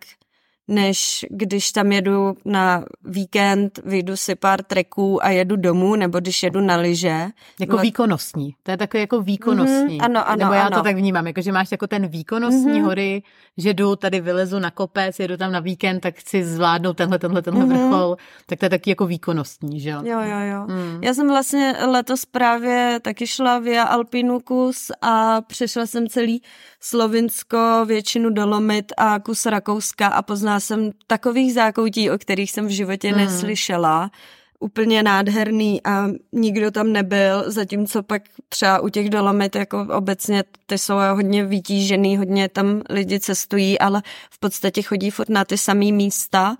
než 0.67 1.25
když 1.29 1.71
tam 1.71 1.91
jedu 1.91 2.35
na 2.45 2.83
víkend, 3.05 3.79
vyjdu 3.85 4.17
si 4.17 4.35
pár 4.35 4.63
treků 4.63 5.25
a 5.25 5.29
jedu 5.29 5.55
domů, 5.55 5.95
nebo 5.95 6.19
když 6.19 6.43
jedu 6.43 6.61
na 6.61 6.75
lyže. 6.75 7.27
Jako 7.59 7.75
no, 7.75 7.81
výkonnostní. 7.81 8.55
To 8.63 8.71
je 8.71 8.77
takové 8.77 9.01
jako 9.01 9.21
výkonnostní. 9.21 9.95
Mm, 9.95 10.01
ano, 10.01 10.29
ano, 10.29 10.39
Nebo 10.39 10.53
já 10.53 10.63
ano. 10.63 10.77
to 10.77 10.83
tak 10.83 10.95
vnímám, 10.95 11.27
jako 11.27 11.41
že 11.41 11.51
máš 11.51 11.71
jako 11.71 11.87
ten 11.87 12.07
výkonnostní 12.07 12.71
mm-hmm. 12.71 12.85
hory, 12.85 13.23
že 13.57 13.73
jdu 13.73 13.95
tady 13.95 14.21
vylezu 14.21 14.59
na 14.59 14.71
kopec, 14.71 15.19
jedu 15.19 15.37
tam 15.37 15.51
na 15.51 15.59
víkend, 15.59 15.99
tak 15.99 16.15
chci 16.15 16.43
zvládnout 16.43 16.97
tenhle, 16.97 17.19
tenhle, 17.19 17.41
tenhle 17.41 17.65
mm-hmm. 17.65 17.89
vrchol. 17.89 18.17
Tak 18.45 18.59
to 18.59 18.65
je 18.65 18.69
taky 18.69 18.89
jako 18.89 19.05
výkonnostní, 19.05 19.79
že 19.79 19.89
jo? 19.89 20.01
Jo, 20.03 20.19
jo, 20.21 20.39
jo. 20.39 20.65
Mm. 20.67 21.03
Já 21.03 21.13
jsem 21.13 21.27
vlastně 21.27 21.75
letos 21.87 22.25
právě 22.25 22.99
taky 23.01 23.27
šla 23.27 23.59
via 23.59 23.83
Alpinu 23.83 24.39
kus 24.39 24.91
a 25.01 25.41
přešla 25.41 25.85
jsem 25.85 26.07
celý 26.07 26.41
Slovinsko, 26.85 27.85
většinu 27.85 28.29
Dolomit 28.29 28.93
a 28.97 29.19
kus 29.19 29.45
Rakouska 29.45 30.07
a 30.07 30.21
poznala 30.21 30.59
jsem 30.59 30.91
takových 31.07 31.53
zákoutí, 31.53 32.11
o 32.11 32.17
kterých 32.17 32.51
jsem 32.51 32.67
v 32.67 32.69
životě 32.69 33.11
mm. 33.11 33.17
neslyšela. 33.17 34.11
Úplně 34.59 35.03
nádherný 35.03 35.83
a 35.83 36.07
nikdo 36.31 36.71
tam 36.71 36.91
nebyl, 36.91 37.51
zatímco 37.51 38.03
pak 38.03 38.21
třeba 38.49 38.79
u 38.79 38.89
těch 38.89 39.09
Dolomit 39.09 39.55
jako 39.55 39.87
obecně 39.91 40.43
ty 40.65 40.77
jsou 40.77 40.95
hodně 41.13 41.45
vytížený, 41.45 42.17
hodně 42.17 42.49
tam 42.49 42.81
lidi 42.89 43.19
cestují, 43.19 43.79
ale 43.79 44.01
v 44.31 44.39
podstatě 44.39 44.81
chodí 44.81 45.09
furt 45.09 45.29
na 45.29 45.45
ty 45.45 45.57
samé 45.57 45.91
místa 45.91 46.57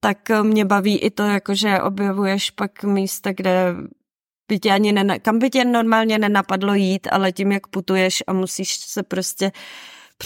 tak 0.00 0.18
mě 0.42 0.64
baví 0.64 0.98
i 0.98 1.10
to, 1.10 1.22
jako 1.22 1.54
že 1.54 1.80
objevuješ 1.80 2.50
pak 2.50 2.84
místa, 2.84 3.32
kde 3.32 3.74
by 4.50 4.58
tě 4.58 4.70
ani 4.70 4.92
nena, 4.92 5.18
kam 5.18 5.38
by 5.38 5.50
tě 5.50 5.64
normálně 5.64 6.18
nenapadlo 6.18 6.74
jít, 6.74 7.08
ale 7.10 7.32
tím, 7.32 7.52
jak 7.52 7.66
putuješ 7.66 8.22
a 8.26 8.32
musíš 8.32 8.74
se 8.74 9.02
prostě 9.02 9.52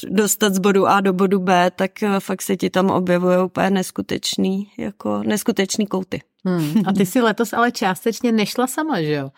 dostat 0.09 0.55
z 0.55 0.59
bodu 0.59 0.87
A 0.87 1.01
do 1.01 1.13
bodu 1.13 1.39
B, 1.41 1.71
tak 1.71 2.03
eh, 2.03 2.21
fakt 2.21 2.43
se 2.43 2.57
ti 2.57 2.71
tam 2.71 2.91
objevuje 2.91 3.45
úplně 3.45 3.71
neskutečný, 3.71 4.73
jako 4.79 5.23
neskutečný 5.23 5.87
kouty. 5.87 6.23
Hmm. 6.45 6.83
A 6.87 6.93
ty 6.93 7.07
si 7.07 7.21
letos 7.21 7.53
ale 7.53 7.73
částečně 7.73 8.33
nešla 8.33 8.67
sama, 8.67 9.03
že 9.03 9.13
jo? 9.13 9.31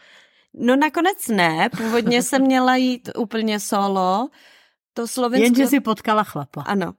No 0.55 0.77
nakonec 0.77 1.29
ne, 1.29 1.69
původně 1.77 2.23
jsem 2.23 2.43
měla 2.43 2.77
jít 2.77 3.11
úplně 3.19 3.61
solo, 3.61 4.29
to 4.95 5.07
Slovensko... 5.07 5.45
Jenže 5.45 5.67
si 5.67 5.81
potkala 5.81 6.25
chlapa. 6.25 6.63
Ano. 6.63 6.95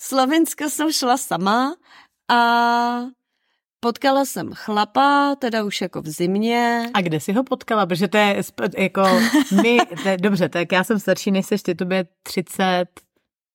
Slovensko 0.00 0.70
jsem 0.70 0.92
šla 0.92 1.16
sama 1.16 1.76
a 2.28 2.40
Potkala 3.86 4.24
jsem 4.24 4.52
chlapa, 4.54 5.36
teda 5.38 5.64
už 5.64 5.80
jako 5.80 6.02
v 6.02 6.08
zimě. 6.08 6.90
A 6.94 7.00
kde 7.00 7.20
jsi 7.20 7.32
ho 7.32 7.44
potkala? 7.44 7.86
Protože 7.86 8.08
to 8.08 8.16
je 8.16 8.42
jako 8.78 9.02
my, 9.62 9.78
to 10.02 10.08
je, 10.08 10.16
dobře, 10.16 10.48
tak 10.48 10.72
já 10.72 10.84
jsem 10.84 10.98
starší 10.98 11.30
než 11.30 11.46
seš, 11.46 11.62
ty 11.62 11.74
to 11.74 11.84
bude 11.84 12.06
30, 12.22 12.86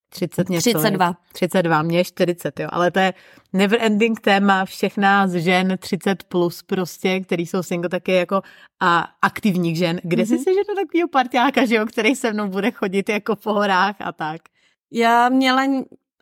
30 0.09 0.49
něco. 0.49 0.69
32. 0.69 1.15
32, 1.33 1.81
mě 1.81 2.05
40, 2.05 2.59
jo. 2.59 2.67
Ale 2.71 2.91
to 2.91 2.99
je 2.99 3.13
never 3.53 3.79
ending 3.81 4.19
téma 4.19 4.65
všech 4.65 4.97
nás 4.97 5.31
žen 5.31 5.77
30 5.79 6.23
plus 6.23 6.63
prostě, 6.63 7.19
který 7.19 7.45
jsou 7.45 7.63
single 7.63 7.89
taky 7.89 8.11
jako 8.11 8.41
a 8.81 9.07
aktivních 9.21 9.77
žen. 9.77 9.99
Kde 10.03 10.23
mm-hmm. 10.23 10.27
jsi 10.27 10.37
si 10.37 10.53
že 10.53 10.65
to 10.67 10.75
takovýho 10.75 11.07
partiáka, 11.07 11.65
že 11.65 11.75
jo, 11.75 11.85
který 11.85 12.15
se 12.15 12.33
mnou 12.33 12.47
bude 12.47 12.71
chodit 12.71 13.09
jako 13.09 13.35
po 13.35 13.53
horách 13.53 13.95
a 13.99 14.11
tak? 14.11 14.41
Já 14.91 15.29
měla 15.29 15.63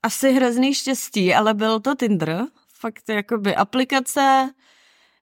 asi 0.03 0.33
hrozný 0.33 0.73
štěstí, 0.73 1.33
ale 1.33 1.53
byl 1.53 1.79
to 1.79 1.95
Tinder, 1.95 2.45
fakt 2.79 3.09
jakoby 3.09 3.55
aplikace, 3.55 4.49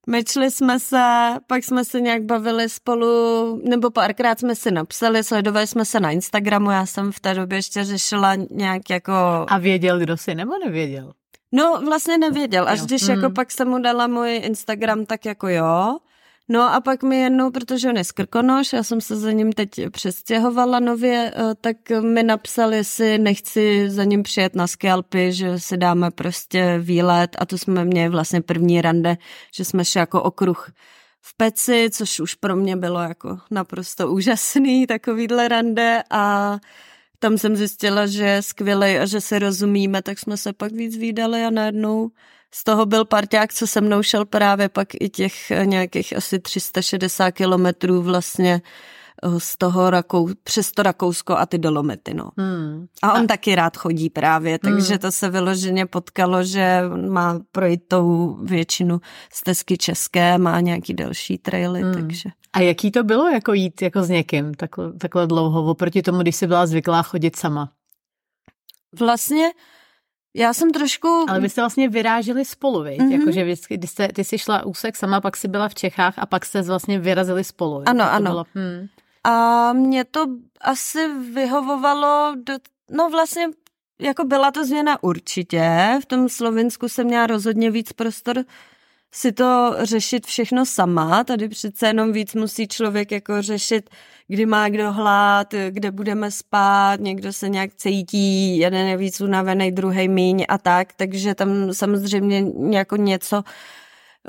mečli 0.07 0.51
jsme 0.51 0.79
se, 0.79 1.33
pak 1.47 1.63
jsme 1.63 1.85
se 1.85 2.01
nějak 2.01 2.23
bavili 2.23 2.69
spolu, 2.69 3.61
nebo 3.69 3.91
párkrát 3.91 4.39
jsme 4.39 4.55
si 4.55 4.71
napsali, 4.71 5.23
sledovali 5.23 5.67
jsme 5.67 5.85
se 5.85 5.99
na 5.99 6.11
Instagramu, 6.11 6.71
já 6.71 6.85
jsem 6.85 7.11
v 7.11 7.19
té 7.19 7.33
době 7.33 7.57
ještě 7.57 7.83
řešila 7.83 8.35
nějak 8.35 8.89
jako... 8.89 9.13
A 9.47 9.57
věděl, 9.57 9.99
kdo 9.99 10.17
jsi, 10.17 10.35
nebo 10.35 10.53
nevěděl? 10.65 11.13
No, 11.51 11.81
vlastně 11.85 12.17
nevěděl, 12.17 12.67
až 12.67 12.81
když 12.81 13.01
mm. 13.01 13.09
jako 13.09 13.29
pak 13.29 13.51
jsem 13.51 13.67
mu 13.67 13.79
dala 13.79 14.07
můj 14.07 14.41
Instagram, 14.43 15.05
tak 15.05 15.25
jako 15.25 15.47
jo. 15.47 15.97
No 16.49 16.73
a 16.73 16.81
pak 16.81 17.03
mi 17.03 17.19
jednou, 17.19 17.51
protože 17.51 17.89
on 17.89 17.97
je 17.97 18.03
skrkonoš, 18.03 18.73
já 18.73 18.83
jsem 18.83 19.01
se 19.01 19.15
za 19.15 19.31
ním 19.31 19.53
teď 19.53 19.69
přestěhovala 19.91 20.79
nově, 20.79 21.33
eh, 21.35 21.55
tak 21.61 21.77
mi 22.01 22.23
napsali, 22.23 22.83
si 22.83 23.17
nechci 23.17 23.89
za 23.89 24.03
ním 24.03 24.23
přijet 24.23 24.55
na 24.55 24.67
Skalpy, 24.67 25.33
že 25.33 25.59
si 25.59 25.77
dáme 25.77 26.11
prostě 26.11 26.79
výlet. 26.79 27.35
A 27.39 27.45
to 27.45 27.57
jsme 27.57 27.85
měli 27.85 28.09
vlastně 28.09 28.41
první 28.41 28.81
rande, 28.81 29.17
že 29.53 29.65
jsme 29.65 29.85
šli 29.85 29.99
jako 29.99 30.23
okruh 30.23 30.71
v 31.21 31.37
peci, 31.37 31.89
což 31.91 32.19
už 32.19 32.35
pro 32.35 32.55
mě 32.55 32.75
bylo 32.75 32.99
jako 32.99 33.39
naprosto 33.51 34.11
úžasný 34.11 34.87
takovýhle 34.87 35.47
rande. 35.47 36.03
A 36.09 36.57
tam 37.19 37.37
jsem 37.37 37.55
zjistila, 37.55 38.07
že 38.07 38.23
je 38.23 38.41
skvělej 38.41 38.99
a 38.99 39.05
že 39.05 39.21
se 39.21 39.39
rozumíme, 39.39 40.01
tak 40.01 40.19
jsme 40.19 40.37
se 40.37 40.53
pak 40.53 40.71
víc 40.71 40.97
výdali 40.97 41.43
a 41.43 41.49
najednou 41.49 42.09
z 42.53 42.63
toho 42.63 42.85
byl 42.85 43.05
parťák, 43.05 43.53
co 43.53 43.67
se 43.67 43.81
mnou 43.81 44.03
šel 44.03 44.25
právě 44.25 44.69
pak 44.69 44.87
i 44.99 45.09
těch 45.09 45.33
nějakých 45.63 46.17
asi 46.17 46.39
360 46.39 47.31
kilometrů 47.31 48.01
vlastně 48.01 48.61
eh, 49.23 49.39
z 49.39 49.57
toho 49.57 49.89
Rakou, 49.89 50.29
přes 50.43 50.71
to 50.71 50.83
Rakousko 50.83 51.37
a 51.37 51.45
ty 51.45 51.57
Dolomity, 51.57 52.13
no. 52.13 52.29
Hmm. 52.37 52.85
A 53.01 53.13
on 53.13 53.23
a... 53.23 53.27
taky 53.27 53.55
rád 53.55 53.77
chodí 53.77 54.09
právě, 54.09 54.59
takže 54.59 54.93
hmm. 54.93 54.99
to 54.99 55.11
se 55.11 55.29
vyloženě 55.29 55.85
potkalo, 55.85 56.43
že 56.43 56.81
má 57.09 57.39
projít 57.51 57.81
tou 57.87 58.37
většinu 58.43 59.01
stezky 59.33 59.77
české, 59.77 60.37
má 60.37 60.59
nějaký 60.59 60.93
další 60.93 61.37
traily, 61.37 61.81
hmm. 61.81 61.93
takže. 61.93 62.29
A 62.53 62.59
jaký 62.59 62.91
to 62.91 63.03
bylo 63.03 63.27
jako 63.29 63.53
jít 63.53 63.81
jako 63.81 64.03
s 64.03 64.09
někým 64.09 64.53
takhle, 64.53 64.93
takhle 64.93 65.27
dlouho, 65.27 65.65
oproti 65.65 66.01
tomu, 66.01 66.21
když 66.21 66.35
jsi 66.35 66.47
byla 66.47 66.67
zvyklá 66.67 67.03
chodit 67.03 67.35
sama? 67.35 67.71
Vlastně 68.99 69.51
já 70.37 70.53
jsem 70.53 70.71
trošku... 70.71 71.25
Ale 71.29 71.39
vy 71.39 71.49
jste 71.49 71.61
vlastně 71.61 71.89
vyráželi 71.89 72.45
spolu, 72.45 72.83
viď? 72.83 72.99
Mm-hmm. 72.99 73.19
Jakože 73.19 73.43
vždycky, 73.43 73.77
když 73.77 73.89
jste, 73.89 74.07
ty 74.07 74.23
jsi 74.23 74.37
šla 74.37 74.65
úsek 74.65 74.95
sama, 74.95 75.21
pak 75.21 75.37
si 75.37 75.47
byla 75.47 75.69
v 75.69 75.75
Čechách 75.75 76.13
a 76.17 76.25
pak 76.25 76.45
jste 76.45 76.61
vlastně 76.61 76.99
vyrazili 76.99 77.43
spolu. 77.43 77.79
Viď? 77.79 77.87
Ano, 77.87 78.05
to 78.05 78.11
ano. 78.11 78.31
Bylo, 78.31 78.45
hmm. 78.55 78.87
A 79.23 79.73
mě 79.73 80.03
to 80.03 80.25
asi 80.61 81.07
vyhovovalo 81.33 82.35
do... 82.35 82.53
No 82.91 83.09
vlastně 83.09 83.47
jako 84.01 84.23
byla 84.23 84.51
to 84.51 84.65
změna 84.65 85.03
určitě. 85.03 85.99
V 86.01 86.05
tom 86.05 86.29
Slovensku 86.29 86.89
jsem 86.89 87.07
měla 87.07 87.27
rozhodně 87.27 87.71
víc 87.71 87.93
prostor 87.93 88.43
si 89.11 89.31
to 89.31 89.75
řešit 89.79 90.25
všechno 90.25 90.65
sama. 90.65 91.23
Tady 91.23 91.49
přece 91.49 91.87
jenom 91.87 92.11
víc 92.11 92.33
musí 92.33 92.67
člověk 92.67 93.11
jako 93.11 93.41
řešit, 93.41 93.89
kdy 94.27 94.45
má 94.45 94.69
kdo 94.69 94.93
hlad, 94.93 95.53
kde 95.69 95.91
budeme 95.91 96.31
spát, 96.31 96.99
někdo 96.99 97.33
se 97.33 97.49
nějak 97.49 97.75
cítí, 97.75 98.57
jeden 98.57 98.87
je 98.87 98.97
víc 98.97 99.21
unavený, 99.21 99.71
druhý 99.71 100.07
míň 100.07 100.45
a 100.49 100.57
tak, 100.57 100.93
takže 100.93 101.35
tam 101.35 101.73
samozřejmě 101.73 102.45
jako 102.77 102.95
něco 102.95 103.43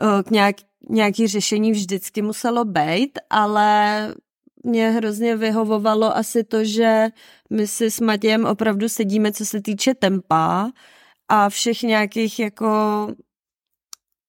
eh, 0.00 0.22
k 0.22 0.30
nějak, 0.30 0.56
nějaký 0.90 1.26
řešení 1.26 1.72
vždycky 1.72 2.22
muselo 2.22 2.64
být, 2.64 3.18
ale 3.30 4.14
mě 4.64 4.90
hrozně 4.90 5.36
vyhovovalo 5.36 6.16
asi 6.16 6.44
to, 6.44 6.64
že 6.64 7.08
my 7.50 7.66
si 7.66 7.90
s 7.90 8.00
Matějem 8.00 8.46
opravdu 8.46 8.88
sedíme, 8.88 9.32
co 9.32 9.46
se 9.46 9.62
týče 9.62 9.94
tempa 9.94 10.70
a 11.28 11.48
všech 11.48 11.82
nějakých 11.82 12.38
jako 12.38 12.68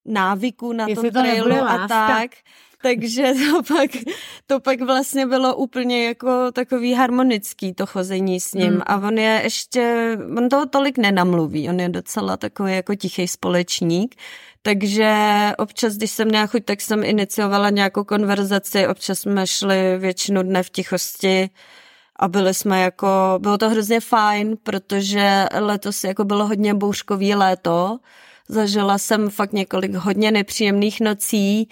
návyků 0.06 0.74
na 0.74 0.88
Jestli 0.88 1.12
tom 1.12 1.22
trailu 1.22 1.50
to 1.50 1.70
a 1.70 1.88
tak. 1.88 2.32
Takže 2.82 3.34
to 3.52 3.64
pak, 3.74 3.90
to 4.48 4.60
pak 4.60 4.82
vlastně 4.82 5.26
bylo 5.26 5.56
úplně 5.56 6.06
jako 6.06 6.52
takový 6.52 6.94
harmonický 6.94 7.74
to 7.74 7.86
chození 7.86 8.40
s 8.40 8.54
ním. 8.54 8.72
Hmm. 8.72 8.82
A 8.86 8.98
on 8.98 9.18
je 9.18 9.42
ještě, 9.44 10.18
on 10.38 10.50
toho 10.50 10.66
tolik 10.66 10.98
nenamluví, 10.98 11.70
on 11.70 11.80
je 11.80 11.90
docela 11.90 12.38
takový 12.38 12.76
jako 12.76 12.96
tichý 12.96 13.28
společník. 13.28 14.16
Takže 14.62 15.14
občas, 15.58 15.94
když 15.94 16.12
jsem 16.12 16.28
měla 16.28 16.48
chuť, 16.48 16.66
tak 16.66 16.82
jsem 16.82 17.04
iniciovala 17.04 17.70
nějakou 17.70 18.04
konverzaci, 18.04 18.88
občas 18.88 19.20
jsme 19.20 19.48
šli 19.48 19.98
většinu 19.98 20.44
dne 20.44 20.64
v 20.64 20.70
tichosti 20.70 21.50
a 22.16 22.28
byli 22.28 22.54
jsme 22.54 22.82
jako, 22.82 23.08
bylo 23.40 23.58
to 23.58 23.70
hrozně 23.70 24.00
fajn, 24.00 24.58
protože 24.64 25.46
letos 25.60 26.04
jako 26.04 26.24
bylo 26.24 26.48
hodně 26.48 26.74
bouřkový 26.74 27.36
léto, 27.36 28.00
Zažila 28.50 28.98
jsem 28.98 29.30
fakt 29.30 29.54
několik 29.54 29.94
hodně 29.94 30.32
nepříjemných 30.32 31.02
nocí, 31.02 31.70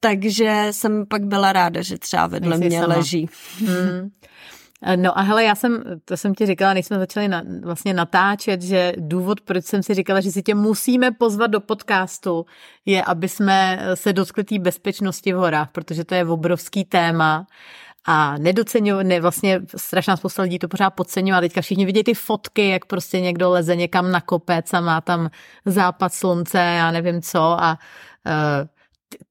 takže 0.00 0.66
jsem 0.70 1.06
pak 1.06 1.24
byla 1.24 1.52
ráda, 1.52 1.82
že 1.82 1.98
třeba 1.98 2.26
vedle 2.26 2.58
Nejsi 2.58 2.68
mě 2.68 2.80
sama. 2.80 2.94
leží. 2.96 3.28
Hmm. 3.66 4.10
No 4.96 5.18
a 5.18 5.22
hele, 5.22 5.44
já 5.44 5.54
jsem, 5.54 5.84
to 6.04 6.16
jsem 6.16 6.34
ti 6.34 6.46
říkala, 6.46 6.74
než 6.74 6.86
jsme 6.86 6.98
začali 6.98 7.28
na, 7.28 7.42
vlastně 7.62 7.94
natáčet, 7.94 8.62
že 8.62 8.92
důvod, 8.96 9.40
proč 9.40 9.64
jsem 9.64 9.82
si 9.82 9.94
říkala, 9.94 10.20
že 10.20 10.30
si 10.32 10.42
tě 10.42 10.54
musíme 10.54 11.10
pozvat 11.10 11.50
do 11.50 11.60
podcastu, 11.60 12.46
je, 12.86 13.02
aby 13.02 13.28
jsme 13.28 13.86
se 13.94 14.12
dotkli 14.12 14.44
té 14.44 14.58
bezpečnosti 14.58 15.32
v 15.32 15.36
horách, 15.36 15.68
protože 15.72 16.04
to 16.04 16.14
je 16.14 16.24
obrovský 16.24 16.84
téma 16.84 17.46
a 18.10 18.38
nedoceňují, 18.38 19.06
ne, 19.06 19.20
vlastně 19.20 19.60
strašná 19.76 20.16
spousta 20.16 20.42
lidí 20.42 20.58
to 20.58 20.68
pořád 20.68 20.90
podceňuje 20.90 21.38
a 21.38 21.40
teďka 21.40 21.60
všichni 21.60 21.86
vidí 21.86 22.04
ty 22.04 22.14
fotky, 22.14 22.68
jak 22.68 22.84
prostě 22.84 23.20
někdo 23.20 23.50
leze 23.50 23.76
někam 23.76 24.10
na 24.12 24.20
kopec 24.20 24.74
a 24.74 24.80
má 24.80 25.00
tam 25.00 25.30
západ 25.64 26.14
slunce, 26.14 26.58
já 26.58 26.90
nevím 26.90 27.22
co 27.22 27.40
a 27.40 27.78
uh, 28.26 28.32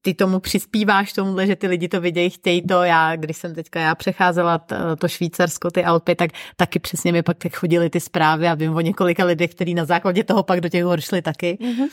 ty 0.02 0.14
tomu 0.14 0.40
přispíváš 0.40 1.12
tomuhle, 1.12 1.46
že 1.46 1.56
ty 1.56 1.66
lidi 1.66 1.88
to 1.88 2.00
vidějí, 2.00 2.30
chtějí 2.30 2.66
to. 2.66 2.82
Já, 2.82 3.16
když 3.16 3.36
jsem 3.36 3.54
teďka 3.54 3.80
já 3.80 3.94
přecházela 3.94 4.60
to 4.98 5.08
Švýcarsko, 5.08 5.70
ty 5.70 5.84
Alpy, 5.84 6.14
tak 6.14 6.30
taky 6.56 6.78
přesně 6.78 7.12
mi 7.12 7.22
pak 7.22 7.38
tak 7.38 7.56
chodily 7.56 7.90
ty 7.90 8.00
zprávy 8.00 8.48
a 8.48 8.54
vím 8.54 8.74
o 8.74 8.80
několika 8.80 9.24
lidech, 9.24 9.50
kteří 9.50 9.74
na 9.74 9.84
základě 9.84 10.24
toho 10.24 10.42
pak 10.42 10.60
do 10.60 10.68
těch 10.68 10.84
hor 10.84 11.00
šli 11.00 11.22
taky. 11.22 11.58
Mm-hmm 11.60 11.88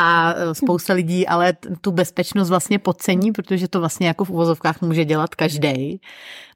a 0.00 0.34
e, 0.36 0.54
spousta 0.54 0.94
lidí 0.94 1.26
ale 1.26 1.52
tu 1.80 1.90
bezpečnost 1.90 2.48
vlastně 2.48 2.78
podcení, 2.78 3.32
protože 3.32 3.68
to 3.68 3.80
vlastně 3.80 4.06
jako 4.06 4.24
v 4.24 4.30
uvozovkách 4.30 4.80
může 4.80 5.04
dělat 5.04 5.34
každý. 5.34 6.00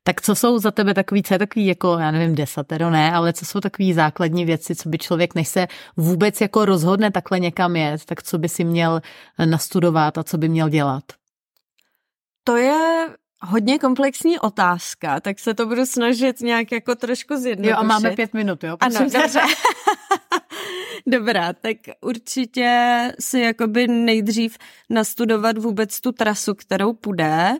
Tak 0.02 0.22
co 0.22 0.34
jsou 0.34 0.58
za 0.58 0.70
tebe 0.70 0.94
takový, 0.94 1.22
co 1.22 1.34
je 1.34 1.38
takový 1.38 1.66
jako, 1.66 1.98
já 1.98 2.10
nevím, 2.10 2.34
desatero 2.34 2.90
ne, 2.90 3.12
ale 3.12 3.32
co 3.32 3.44
jsou 3.44 3.60
takový 3.60 3.92
základní 3.92 4.44
věci, 4.44 4.74
co 4.74 4.88
by 4.88 4.98
člověk, 4.98 5.34
než 5.34 5.48
se 5.48 5.66
vůbec 5.96 6.40
jako 6.40 6.64
rozhodne 6.64 7.10
takhle 7.10 7.40
někam 7.40 7.76
jet, 7.76 8.04
tak 8.04 8.22
co 8.22 8.38
by 8.38 8.48
si 8.48 8.64
měl 8.64 9.00
nastudovat 9.44 10.18
a 10.18 10.24
co 10.24 10.38
by 10.38 10.48
měl 10.48 10.68
dělat? 10.68 11.04
To 12.44 12.56
je 12.56 13.08
hodně 13.40 13.78
komplexní 13.78 14.38
otázka, 14.38 15.20
tak 15.20 15.38
se 15.38 15.54
to 15.54 15.66
budu 15.66 15.86
snažit 15.86 16.40
nějak 16.40 16.72
jako 16.72 16.94
trošku 16.94 17.36
zjednodušit. 17.36 17.70
Jo, 17.70 17.76
a 17.78 17.82
máme 17.82 18.10
pět 18.10 18.34
minut, 18.34 18.64
jo? 18.64 18.76
Ano, 18.80 19.00
dobře. 19.00 19.40
Dobrá, 21.06 21.52
tak 21.52 21.76
určitě 22.00 23.12
si 23.20 23.40
jakoby 23.40 23.88
nejdřív 23.88 24.58
nastudovat 24.90 25.58
vůbec 25.58 26.00
tu 26.00 26.12
trasu, 26.12 26.54
kterou 26.54 26.92
půjde. 26.92 27.52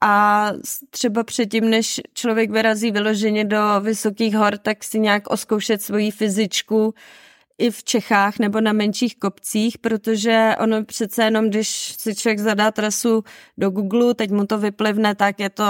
A 0.00 0.46
třeba 0.90 1.24
předtím, 1.24 1.70
než 1.70 2.00
člověk 2.14 2.50
vyrazí 2.50 2.90
vyloženě 2.90 3.44
do 3.44 3.58
vysokých 3.80 4.34
hor, 4.34 4.58
tak 4.58 4.84
si 4.84 4.98
nějak 4.98 5.30
oskoušet 5.30 5.82
svoji 5.82 6.10
fyzičku, 6.10 6.94
i 7.58 7.70
v 7.70 7.84
Čechách 7.84 8.38
nebo 8.38 8.60
na 8.60 8.72
menších 8.72 9.16
kopcích, 9.16 9.78
protože 9.78 10.54
ono 10.60 10.84
přece 10.84 11.24
jenom, 11.24 11.48
když 11.48 11.68
si 11.98 12.14
člověk 12.14 12.38
zadá 12.38 12.70
trasu 12.70 13.24
do 13.58 13.70
Google, 13.70 14.14
teď 14.14 14.30
mu 14.30 14.46
to 14.46 14.58
vyplivne, 14.58 15.14
tak 15.14 15.40
je 15.40 15.50
to 15.50 15.64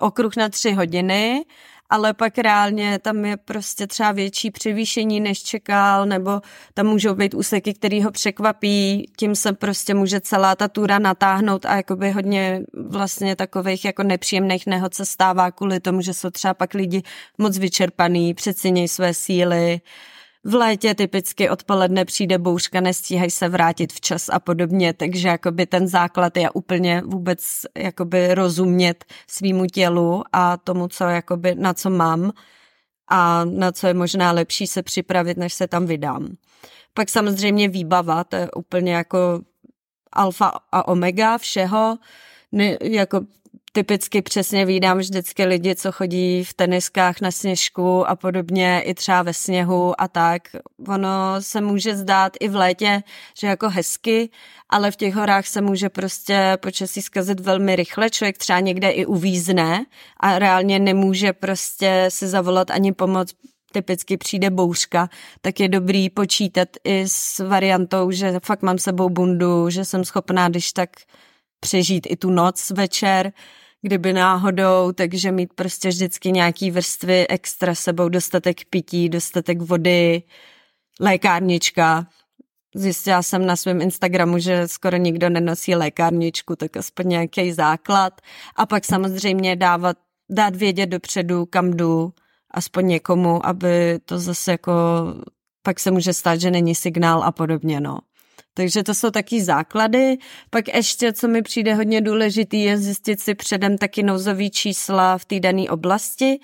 okruh 0.00 0.36
na 0.36 0.48
tři 0.48 0.72
hodiny 0.72 1.44
ale 1.92 2.14
pak 2.14 2.38
reálně 2.38 2.98
tam 2.98 3.24
je 3.24 3.36
prostě 3.36 3.86
třeba 3.86 4.12
větší 4.12 4.50
převýšení, 4.50 5.20
než 5.20 5.42
čekal, 5.42 6.06
nebo 6.06 6.40
tam 6.74 6.86
můžou 6.86 7.14
být 7.14 7.34
úseky, 7.34 7.74
který 7.74 8.02
ho 8.02 8.10
překvapí, 8.10 9.10
tím 9.16 9.36
se 9.36 9.52
prostě 9.52 9.94
může 9.94 10.20
celá 10.20 10.56
ta 10.56 10.68
túra 10.68 10.98
natáhnout 10.98 11.66
a 11.66 11.76
jakoby 11.76 12.10
hodně 12.10 12.62
vlastně 12.88 13.36
takových 13.36 13.84
jako 13.84 14.02
nepříjemných 14.02 14.66
nehod 14.66 14.94
se 14.94 15.04
stává 15.04 15.50
kvůli 15.50 15.80
tomu, 15.80 16.00
že 16.00 16.14
jsou 16.14 16.30
třeba 16.30 16.54
pak 16.54 16.74
lidi 16.74 17.02
moc 17.38 17.58
vyčerpaný, 17.58 18.34
přecenějí 18.34 18.88
své 18.88 19.14
síly, 19.14 19.80
v 20.44 20.54
létě 20.54 20.94
typicky 20.94 21.50
odpoledne 21.50 22.04
přijde 22.04 22.38
bouřka, 22.38 22.80
nestíhají 22.80 23.30
se 23.30 23.48
vrátit 23.48 23.92
včas 23.92 24.28
a 24.28 24.38
podobně, 24.38 24.92
takže 24.92 25.28
jakoby 25.28 25.66
ten 25.66 25.88
základ 25.88 26.36
je 26.36 26.50
úplně 26.50 27.02
vůbec 27.04 27.60
jakoby 27.78 28.34
rozumět 28.34 29.04
svýmu 29.28 29.66
tělu 29.66 30.22
a 30.32 30.56
tomu, 30.56 30.88
co 30.88 31.04
jakoby, 31.04 31.54
na 31.54 31.74
co 31.74 31.90
mám 31.90 32.32
a 33.08 33.44
na 33.44 33.72
co 33.72 33.86
je 33.86 33.94
možná 33.94 34.32
lepší 34.32 34.66
se 34.66 34.82
připravit, 34.82 35.36
než 35.36 35.54
se 35.54 35.66
tam 35.66 35.86
vydám. 35.86 36.28
Pak 36.94 37.08
samozřejmě 37.08 37.68
výbava, 37.68 38.24
to 38.24 38.36
je 38.36 38.50
úplně 38.50 38.94
jako 38.94 39.40
alfa 40.12 40.52
a 40.72 40.88
omega 40.88 41.38
všeho, 41.38 41.98
ne, 42.52 42.78
jako 42.82 43.20
typicky 43.72 44.22
přesně 44.22 44.66
vídám 44.66 44.98
vždycky 44.98 45.44
lidi, 45.44 45.74
co 45.74 45.92
chodí 45.92 46.44
v 46.44 46.54
teniskách 46.54 47.20
na 47.20 47.30
sněžku 47.30 48.08
a 48.08 48.16
podobně, 48.16 48.82
i 48.86 48.94
třeba 48.94 49.22
ve 49.22 49.34
sněhu 49.34 50.00
a 50.00 50.08
tak. 50.08 50.42
Ono 50.88 51.10
se 51.40 51.60
může 51.60 51.96
zdát 51.96 52.32
i 52.40 52.48
v 52.48 52.56
létě, 52.56 53.02
že 53.38 53.46
jako 53.46 53.68
hezky, 53.68 54.30
ale 54.68 54.90
v 54.90 54.96
těch 54.96 55.14
horách 55.14 55.46
se 55.46 55.60
může 55.60 55.88
prostě 55.88 56.58
počasí 56.60 57.02
zkazit 57.02 57.40
velmi 57.40 57.76
rychle. 57.76 58.10
Člověk 58.10 58.38
třeba 58.38 58.60
někde 58.60 58.90
i 58.90 59.06
uvízne 59.06 59.86
a 60.20 60.38
reálně 60.38 60.78
nemůže 60.78 61.32
prostě 61.32 62.06
si 62.08 62.28
zavolat 62.28 62.70
ani 62.70 62.92
pomoc, 62.92 63.34
typicky 63.72 64.16
přijde 64.16 64.50
bouřka, 64.50 65.08
tak 65.40 65.60
je 65.60 65.68
dobrý 65.68 66.10
počítat 66.10 66.68
i 66.84 67.04
s 67.08 67.38
variantou, 67.48 68.10
že 68.10 68.40
fakt 68.44 68.62
mám 68.62 68.78
sebou 68.78 69.08
bundu, 69.08 69.70
že 69.70 69.84
jsem 69.84 70.04
schopná, 70.04 70.48
když 70.48 70.72
tak 70.72 70.90
přežít 71.62 72.06
i 72.10 72.16
tu 72.16 72.30
noc 72.30 72.70
večer, 72.70 73.32
kdyby 73.82 74.12
náhodou, 74.12 74.92
takže 74.92 75.32
mít 75.32 75.52
prostě 75.54 75.88
vždycky 75.88 76.32
nějaký 76.32 76.70
vrstvy 76.70 77.28
extra 77.28 77.74
sebou, 77.74 78.08
dostatek 78.08 78.64
pití, 78.70 79.08
dostatek 79.08 79.62
vody, 79.62 80.22
lékárnička. 81.00 82.06
Zjistila 82.74 83.22
jsem 83.22 83.46
na 83.46 83.56
svém 83.56 83.80
Instagramu, 83.80 84.38
že 84.38 84.68
skoro 84.68 84.96
nikdo 84.96 85.30
nenosí 85.30 85.74
lékárničku, 85.74 86.56
tak 86.56 86.76
aspoň 86.76 87.08
nějaký 87.08 87.52
základ. 87.52 88.20
A 88.56 88.66
pak 88.66 88.84
samozřejmě 88.84 89.56
dávat, 89.56 89.96
dát 90.30 90.56
vědět 90.56 90.86
dopředu, 90.86 91.46
kam 91.46 91.70
jdu, 91.70 92.12
aspoň 92.50 92.86
někomu, 92.86 93.46
aby 93.46 93.98
to 94.04 94.18
zase 94.18 94.50
jako, 94.50 94.72
pak 95.62 95.80
se 95.80 95.90
může 95.90 96.12
stát, 96.12 96.40
že 96.40 96.50
není 96.50 96.74
signál 96.74 97.22
a 97.22 97.32
podobně, 97.32 97.80
no. 97.80 97.98
Takže 98.54 98.82
to 98.82 98.94
jsou 98.94 99.10
taky 99.10 99.42
základy. 99.42 100.16
Pak 100.50 100.74
ještě, 100.74 101.12
co 101.12 101.28
mi 101.28 101.42
přijde 101.42 101.74
hodně 101.74 102.00
důležitý, 102.00 102.62
je 102.62 102.78
zjistit 102.78 103.20
si 103.20 103.34
předem 103.34 103.78
taky 103.78 104.02
nouzový 104.02 104.50
čísla 104.50 105.18
v 105.18 105.24
té 105.24 105.40
dané 105.40 105.70
oblasti, 105.70 106.40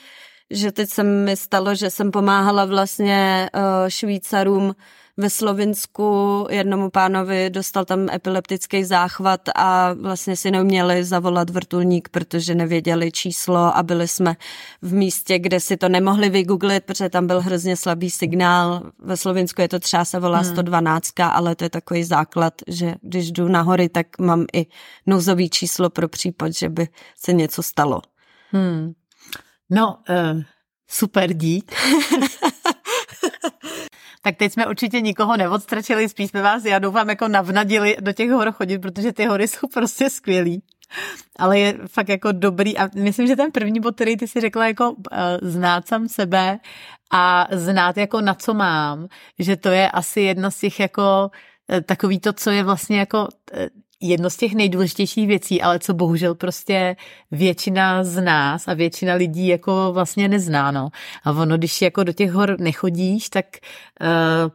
že 0.51 0.73
teď 0.73 0.91
se 0.91 1.03
mi 1.03 1.37
stalo, 1.37 1.75
že 1.75 1.91
jsem 1.91 2.11
pomáhala 2.11 2.65
vlastně 2.65 3.51
uh, 3.55 3.89
Švýcarům 3.89 4.75
ve 5.19 5.31
Slovinsku 5.31 6.47
jednomu 6.51 6.91
pánovi 6.91 7.51
dostal 7.51 7.85
tam 7.85 8.11
epileptický 8.11 8.85
záchvat 8.85 9.41
a 9.55 9.93
vlastně 9.93 10.37
si 10.37 10.51
neuměli 10.51 11.05
zavolat 11.05 11.51
vrtulník, 11.51 12.09
protože 12.09 12.55
nevěděli 12.55 13.13
číslo 13.13 13.77
a 13.77 13.83
byli 13.83 14.09
jsme 14.09 14.37
v 14.83 14.95
místě, 14.95 15.39
kde 15.39 15.61
si 15.61 15.77
to 15.77 15.89
nemohli 15.89 16.31
vygooglit, 16.31 16.85
protože 16.85 17.09
tam 17.09 17.27
byl 17.27 17.41
hrozně 17.41 17.77
slabý 17.77 18.11
signál. 18.11 18.91
Ve 18.99 19.17
Slovinsku 19.17 19.61
je 19.61 19.69
to 19.69 19.79
třeba 19.79 20.05
se 20.05 20.21
volá 20.21 20.39
hmm. 20.39 20.53
112, 20.53 21.21
ale 21.21 21.57
to 21.57 21.65
je 21.65 21.71
takový 21.71 22.05
základ, 22.05 22.55
že 22.67 22.95
když 23.03 23.33
jdu 23.33 23.49
nahory, 23.49 23.89
tak 23.89 24.19
mám 24.19 24.45
i 24.55 24.67
nouzový 25.07 25.51
číslo 25.51 25.91
pro 25.91 26.09
případ, 26.09 26.53
že 26.53 26.69
by 26.69 26.89
se 27.17 27.33
něco 27.33 27.63
stalo. 27.63 28.03
Hmm. 28.51 28.93
No, 29.71 29.99
uh, 30.09 30.43
super 30.89 31.33
dík. 31.33 31.73
tak 34.29 34.37
teď 34.37 34.53
jsme 34.53 34.67
určitě 34.67 35.01
nikoho 35.01 35.37
neodstračili, 35.37 36.09
spíš 36.09 36.31
jsme 36.31 36.43
vás, 36.43 36.65
já 36.65 36.79
doufám, 36.79 37.09
jako 37.09 37.29
navnadili 37.29 37.97
do 38.01 38.13
těch 38.13 38.31
hor 38.31 38.53
chodit, 38.53 38.79
protože 38.79 39.13
ty 39.13 39.27
hory 39.27 39.49
jsou 39.49 39.69
prostě 39.69 40.11
skvělý. 40.11 40.63
Ale 41.39 41.59
je 41.59 41.79
fakt 41.87 42.09
jako 42.09 42.33
dobrý 42.33 42.79
a 42.79 42.89
myslím, 42.95 43.27
že 43.27 43.37
ten 43.37 43.53
první 43.53 43.81
bod, 43.81 43.95
který 43.95 44.17
ty 44.17 44.29
si 44.29 44.41
řekla, 44.41 44.67
jako 44.67 44.91
uh, 44.91 44.99
znát 45.43 45.89
sám 45.89 46.09
sebe 46.09 46.59
a 47.13 47.47
znát 47.53 47.97
jako 47.97 48.21
na 48.21 48.35
co 48.35 48.55
mám, 48.55 49.09
že 49.39 49.57
to 49.57 49.69
je 49.69 49.91
asi 49.91 50.21
jedna 50.21 50.51
z 50.51 50.59
těch 50.59 50.81
jako 50.81 51.31
eh, 51.73 51.81
takový 51.81 52.21
to, 52.21 52.33
co 52.33 52.51
je 52.51 52.65
vlastně 52.65 52.99
jako 52.99 53.29
eh, 53.53 53.69
jedno 54.01 54.31
z 54.31 54.37
těch 54.37 54.55
nejdůležitějších 54.55 55.27
věcí, 55.27 55.63
ale 55.63 55.79
co 55.79 55.95
bohužel 55.95 56.35
prostě 56.35 56.97
většina 57.31 58.05
z 58.05 58.23
nás 58.23 58.69
a 58.69 58.75
většina 58.75 59.15
lidí 59.15 59.47
jako 59.47 59.91
vlastně 59.93 60.29
nezná, 60.29 60.71
no. 60.71 60.89
A 61.25 61.31
ono, 61.31 61.57
když 61.57 61.83
jako 61.83 62.05
do 62.05 62.13
těch 62.13 62.33
hor 62.33 62.57
nechodíš, 62.61 63.29
tak 63.29 63.47
uh, 64.01 64.09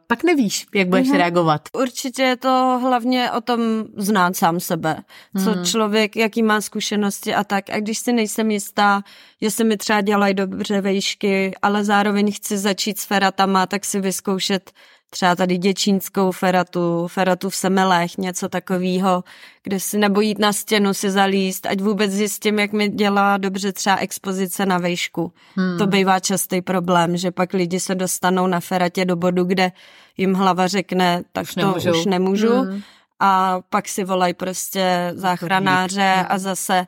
pak 0.08 0.24
nevíš, 0.24 0.66
jak 0.76 0.88
budeš 0.88 1.08
mm-hmm. 1.08 1.18
reagovat. 1.18 1.62
Určitě 1.74 2.22
je 2.24 2.38
to 2.38 2.80
hlavně 2.82 3.32
o 3.32 3.42
tom 3.42 3.62
znát 3.98 4.36
sám 4.36 4.60
sebe. 4.60 4.98
Co 5.44 5.56
mm. 5.56 5.66
člověk, 5.66 6.16
jaký 6.16 6.44
má 6.44 6.62
zkušenosti 6.62 7.36
a 7.36 7.44
tak. 7.44 7.70
A 7.70 7.80
když 7.80 7.98
si 7.98 8.14
nejsem 8.14 8.52
jistá, 8.52 9.02
jestli 9.42 9.64
mi 9.64 9.78
třeba 9.78 10.02
dělají 10.02 10.34
dobře 10.34 10.82
vejšky, 10.82 11.54
ale 11.62 11.84
zároveň 11.84 12.32
chci 12.32 12.58
začít 12.58 13.00
s 13.00 13.06
feratama, 13.06 13.66
tak 13.66 13.86
si 13.86 14.00
vyzkoušet 14.00 14.72
třeba 15.14 15.36
tady 15.36 15.58
děčínskou 15.58 16.32
feratu, 16.32 17.08
feratu 17.08 17.50
v 17.50 17.56
Semelech, 17.56 18.18
něco 18.18 18.50
takového, 18.50 19.24
kde 19.64 19.80
si 19.80 19.98
nebo 19.98 20.22
jít 20.22 20.40
na 20.40 20.54
stěnu 20.54 20.94
si 20.94 21.12
zalíst, 21.12 21.66
ať 21.66 21.82
vůbec 21.82 22.12
zjistím, 22.12 22.60
jak 22.60 22.72
mi 22.72 22.90
dělá 22.90 23.38
dobře 23.38 23.74
třeba 23.74 23.96
expozice 23.96 24.66
na 24.66 24.78
vejšku. 24.78 25.34
Hmm. 25.56 25.78
To 25.78 25.88
bývá 25.88 26.20
častý 26.20 26.62
problém, 26.62 27.18
že 27.18 27.32
pak 27.32 27.54
lidi 27.54 27.80
se 27.80 27.96
dostanou 27.96 28.48
na 28.48 28.60
feratě 28.60 29.06
do 29.06 29.16
bodu, 29.16 29.44
kde 29.44 29.72
jim 30.18 30.34
hlava 30.34 30.68
řekne, 30.68 31.24
tak 31.32 31.44
už 31.44 31.54
to 31.54 31.62
nemůžu. 31.62 31.92
už 31.92 32.06
nemůžu. 32.06 32.54
Hmm. 32.54 32.82
A 33.20 33.62
pak 33.70 33.88
si 33.88 34.04
volají 34.04 34.34
prostě 34.34 35.12
záchranáře 35.16 36.14
hmm. 36.16 36.26
a 36.30 36.38
zase 36.38 36.88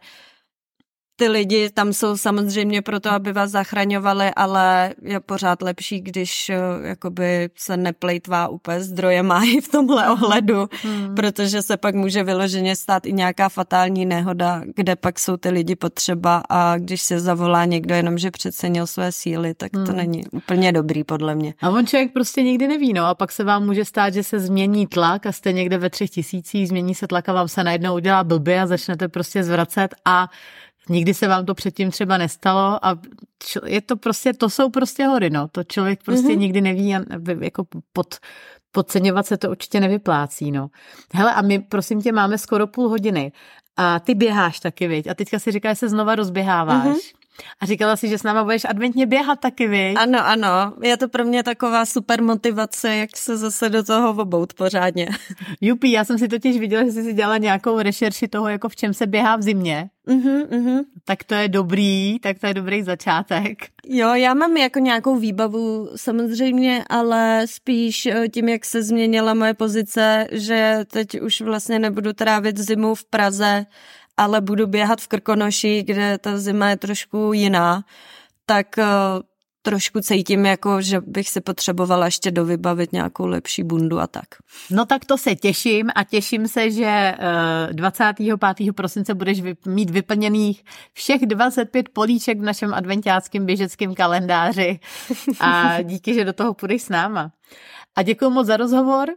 ty 1.15 1.27
lidi 1.27 1.69
tam 1.69 1.93
jsou 1.93 2.17
samozřejmě 2.17 2.81
proto, 2.81 3.09
aby 3.09 3.33
vás 3.33 3.51
zachraňovali, 3.51 4.31
ale 4.35 4.93
je 5.01 5.19
pořád 5.19 5.61
lepší, 5.61 6.01
když 6.01 6.49
eh, 6.49 6.57
jakoby 6.81 7.49
se 7.55 7.77
neplejtvá 7.77 8.47
úplně 8.47 8.81
zdroje 8.81 9.23
mají 9.23 9.61
v 9.61 9.67
tomhle 9.67 10.09
ohledu, 10.09 10.69
hmm. 10.83 11.15
protože 11.15 11.61
se 11.61 11.77
pak 11.77 11.95
může 11.95 12.23
vyloženě 12.23 12.75
stát 12.75 13.05
i 13.05 13.13
nějaká 13.13 13.49
fatální 13.49 14.05
nehoda, 14.05 14.61
kde 14.75 14.95
pak 14.95 15.19
jsou 15.19 15.37
ty 15.37 15.49
lidi 15.49 15.75
potřeba 15.75 16.43
a 16.49 16.77
když 16.77 17.01
se 17.01 17.19
zavolá 17.19 17.65
někdo 17.65 17.95
jenom, 17.95 18.17
že 18.17 18.31
přecenil 18.31 18.87
své 18.87 19.11
síly, 19.11 19.53
tak 19.53 19.71
to 19.71 19.79
hmm. 19.79 19.95
není 19.95 20.23
úplně 20.31 20.71
dobrý 20.71 21.03
podle 21.03 21.35
mě. 21.35 21.53
A 21.61 21.69
on 21.69 21.87
člověk 21.87 22.13
prostě 22.13 22.43
nikdy 22.43 22.67
neví, 22.67 22.93
no 22.93 23.05
a 23.05 23.15
pak 23.15 23.31
se 23.31 23.43
vám 23.43 23.65
může 23.65 23.85
stát, 23.85 24.13
že 24.13 24.23
se 24.23 24.39
změní 24.39 24.87
tlak 24.87 25.25
a 25.25 25.31
jste 25.31 25.53
někde 25.53 25.77
ve 25.77 25.89
třech 25.89 26.09
tisících, 26.09 26.67
změní 26.67 26.95
se 26.95 27.07
tlak 27.07 27.29
a 27.29 27.33
vám 27.33 27.47
se 27.47 27.63
najednou 27.63 27.95
udělá 27.95 28.23
blbě 28.23 28.61
a 28.61 28.67
začnete 28.67 29.07
prostě 29.07 29.43
zvracet 29.43 29.95
a 30.05 30.29
Nikdy 30.89 31.13
se 31.13 31.27
vám 31.27 31.45
to 31.45 31.55
předtím 31.55 31.91
třeba 31.91 32.17
nestalo 32.17 32.85
a 32.85 32.99
je 33.65 33.81
to 33.81 33.97
prostě, 33.97 34.33
to 34.33 34.49
jsou 34.49 34.69
prostě 34.69 35.05
hory, 35.05 35.29
no. 35.29 35.47
To 35.47 35.63
člověk 35.63 36.03
prostě 36.03 36.27
mm-hmm. 36.27 36.37
nikdy 36.37 36.61
neví 36.61 36.95
a 36.95 36.99
jako 37.41 37.63
pod, 37.93 38.15
podceňovat 38.71 39.25
se 39.25 39.37
to 39.37 39.49
určitě 39.49 39.79
nevyplácí, 39.79 40.51
no. 40.51 40.67
Hele, 41.13 41.33
a 41.33 41.41
my, 41.41 41.59
prosím 41.59 42.01
tě, 42.01 42.11
máme 42.11 42.37
skoro 42.37 42.67
půl 42.67 42.89
hodiny 42.89 43.31
a 43.77 43.99
ty 43.99 44.15
běháš 44.15 44.59
taky, 44.59 44.87
viď? 44.87 45.07
A 45.07 45.13
teďka 45.13 45.39
si 45.39 45.51
říkáš, 45.51 45.77
že 45.77 45.79
se 45.79 45.89
znova 45.89 46.15
rozběháváš. 46.15 46.85
Mm-hmm. 46.87 47.24
A 47.59 47.65
říkala 47.65 47.95
si, 47.95 48.07
že 48.07 48.17
s 48.17 48.23
náma 48.23 48.43
budeš 48.43 48.65
adventně 48.65 49.05
běhat 49.05 49.39
taky, 49.39 49.67
vy? 49.67 49.93
Ano, 49.97 50.27
ano. 50.27 50.73
Je 50.83 50.97
to 50.97 51.09
pro 51.09 51.25
mě 51.25 51.43
taková 51.43 51.85
super 51.85 52.23
motivace, 52.23 52.95
jak 52.95 53.17
se 53.17 53.37
zase 53.37 53.69
do 53.69 53.83
toho 53.83 54.21
obout 54.21 54.53
pořádně. 54.53 55.09
Jupi, 55.61 55.91
já 55.91 56.03
jsem 56.05 56.17
si 56.17 56.27
totiž 56.27 56.59
viděla, 56.59 56.83
že 56.83 56.91
jsi 56.91 57.03
si 57.03 57.13
dělala 57.13 57.37
nějakou 57.37 57.79
rešerši 57.79 58.27
toho, 58.27 58.49
jako 58.49 58.69
v 58.69 58.75
čem 58.75 58.93
se 58.93 59.07
běhá 59.07 59.35
v 59.35 59.41
zimě. 59.41 59.89
Uh-huh, 60.07 60.47
uh-huh. 60.47 60.83
Tak 61.05 61.23
to 61.23 61.35
je 61.35 61.47
dobrý, 61.47 62.19
tak 62.19 62.39
to 62.39 62.47
je 62.47 62.53
dobrý 62.53 62.83
začátek. 62.83 63.57
Jo, 63.87 64.13
já 64.13 64.33
mám 64.33 64.57
jako 64.57 64.79
nějakou 64.79 65.15
výbavu 65.15 65.89
samozřejmě, 65.95 66.83
ale 66.89 67.41
spíš 67.45 68.05
eh, 68.05 68.29
tím, 68.29 68.49
jak 68.49 68.65
se 68.65 68.83
změnila 68.83 69.33
moje 69.33 69.53
pozice, 69.53 70.27
že 70.31 70.79
teď 70.91 71.21
už 71.21 71.41
vlastně 71.41 71.79
nebudu 71.79 72.13
trávit 72.13 72.57
zimu 72.57 72.95
v 72.95 73.05
Praze, 73.05 73.65
ale 74.17 74.41
budu 74.41 74.67
běhat 74.67 75.01
v 75.01 75.07
Krkonoši, 75.07 75.83
kde 75.83 76.17
ta 76.17 76.37
zima 76.37 76.69
je 76.69 76.77
trošku 76.77 77.33
jiná, 77.33 77.83
tak 78.45 78.75
uh, 78.77 78.83
trošku 79.65 80.01
cítím, 80.01 80.45
jako, 80.45 80.81
že 80.81 81.01
bych 81.01 81.29
si 81.29 81.41
potřebovala 81.41 82.05
ještě 82.05 82.31
dovybavit 82.31 82.93
nějakou 82.93 83.25
lepší 83.25 83.63
bundu 83.63 83.99
a 83.99 84.07
tak. 84.07 84.25
No 84.71 84.85
tak 84.85 85.05
to 85.05 85.17
se 85.17 85.35
těším 85.35 85.89
a 85.95 86.03
těším 86.03 86.47
se, 86.47 86.71
že 86.71 87.15
25. 87.71 88.69
Eh, 88.69 88.73
prosince 88.73 89.13
budeš 89.13 89.41
mít 89.65 89.89
vyplněných 89.89 90.63
všech 90.93 91.21
25 91.25 91.89
políček 91.89 92.39
v 92.39 92.43
našem 92.43 92.73
adventiáckém 92.73 93.45
běžeckém 93.45 93.95
kalendáři 93.95 94.79
a 95.39 95.81
díky, 95.81 96.13
že 96.13 96.25
do 96.25 96.33
toho 96.33 96.53
půjdeš 96.53 96.81
s 96.81 96.89
náma. 96.89 97.31
A 97.95 98.01
děkuji 98.01 98.29
moc 98.29 98.47
za 98.47 98.57
rozhovor. 98.57 99.09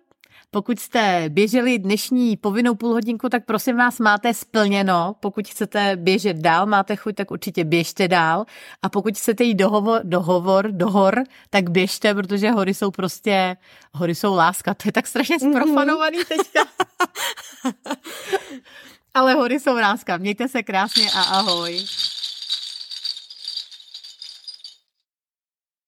Pokud 0.51 0.79
jste 0.79 1.25
běželi 1.29 1.79
dnešní 1.79 2.37
povinnou 2.37 2.75
půlhodinku, 2.75 3.29
tak 3.29 3.45
prosím 3.45 3.77
vás, 3.77 3.99
máte 3.99 4.35
splněno. 4.35 5.15
Pokud 5.21 5.49
chcete 5.49 5.97
běžet 5.97 6.37
dál, 6.37 6.67
máte 6.67 6.97
chuť, 6.97 7.15
tak 7.15 7.31
určitě 7.31 7.65
běžte 7.65 8.09
dál. 8.09 8.45
A 8.83 8.89
pokud 8.89 9.17
chcete 9.17 9.45
jít 9.45 9.55
dohovor, 9.55 10.01
dohovor, 10.05 10.73
dohor, 10.73 11.25
tak 11.51 11.71
běžte, 11.71 12.15
protože 12.15 12.51
hory 12.51 12.75
jsou 12.75 12.91
prostě, 12.91 13.57
hory 13.93 14.15
jsou 14.15 14.35
láska. 14.35 14.75
To 14.75 14.89
je 14.89 14.93
tak 14.93 15.07
strašně 15.07 15.37
mhm. 15.43 15.53
sprofanovaný 15.53 16.19
teďka. 16.29 16.61
Ale 19.15 19.35
hory 19.35 19.61
jsou 19.61 19.75
láska. 19.75 20.17
Mějte 20.17 20.49
se 20.49 20.63
krásně 20.63 21.11
a 21.11 21.23
ahoj. 21.23 21.85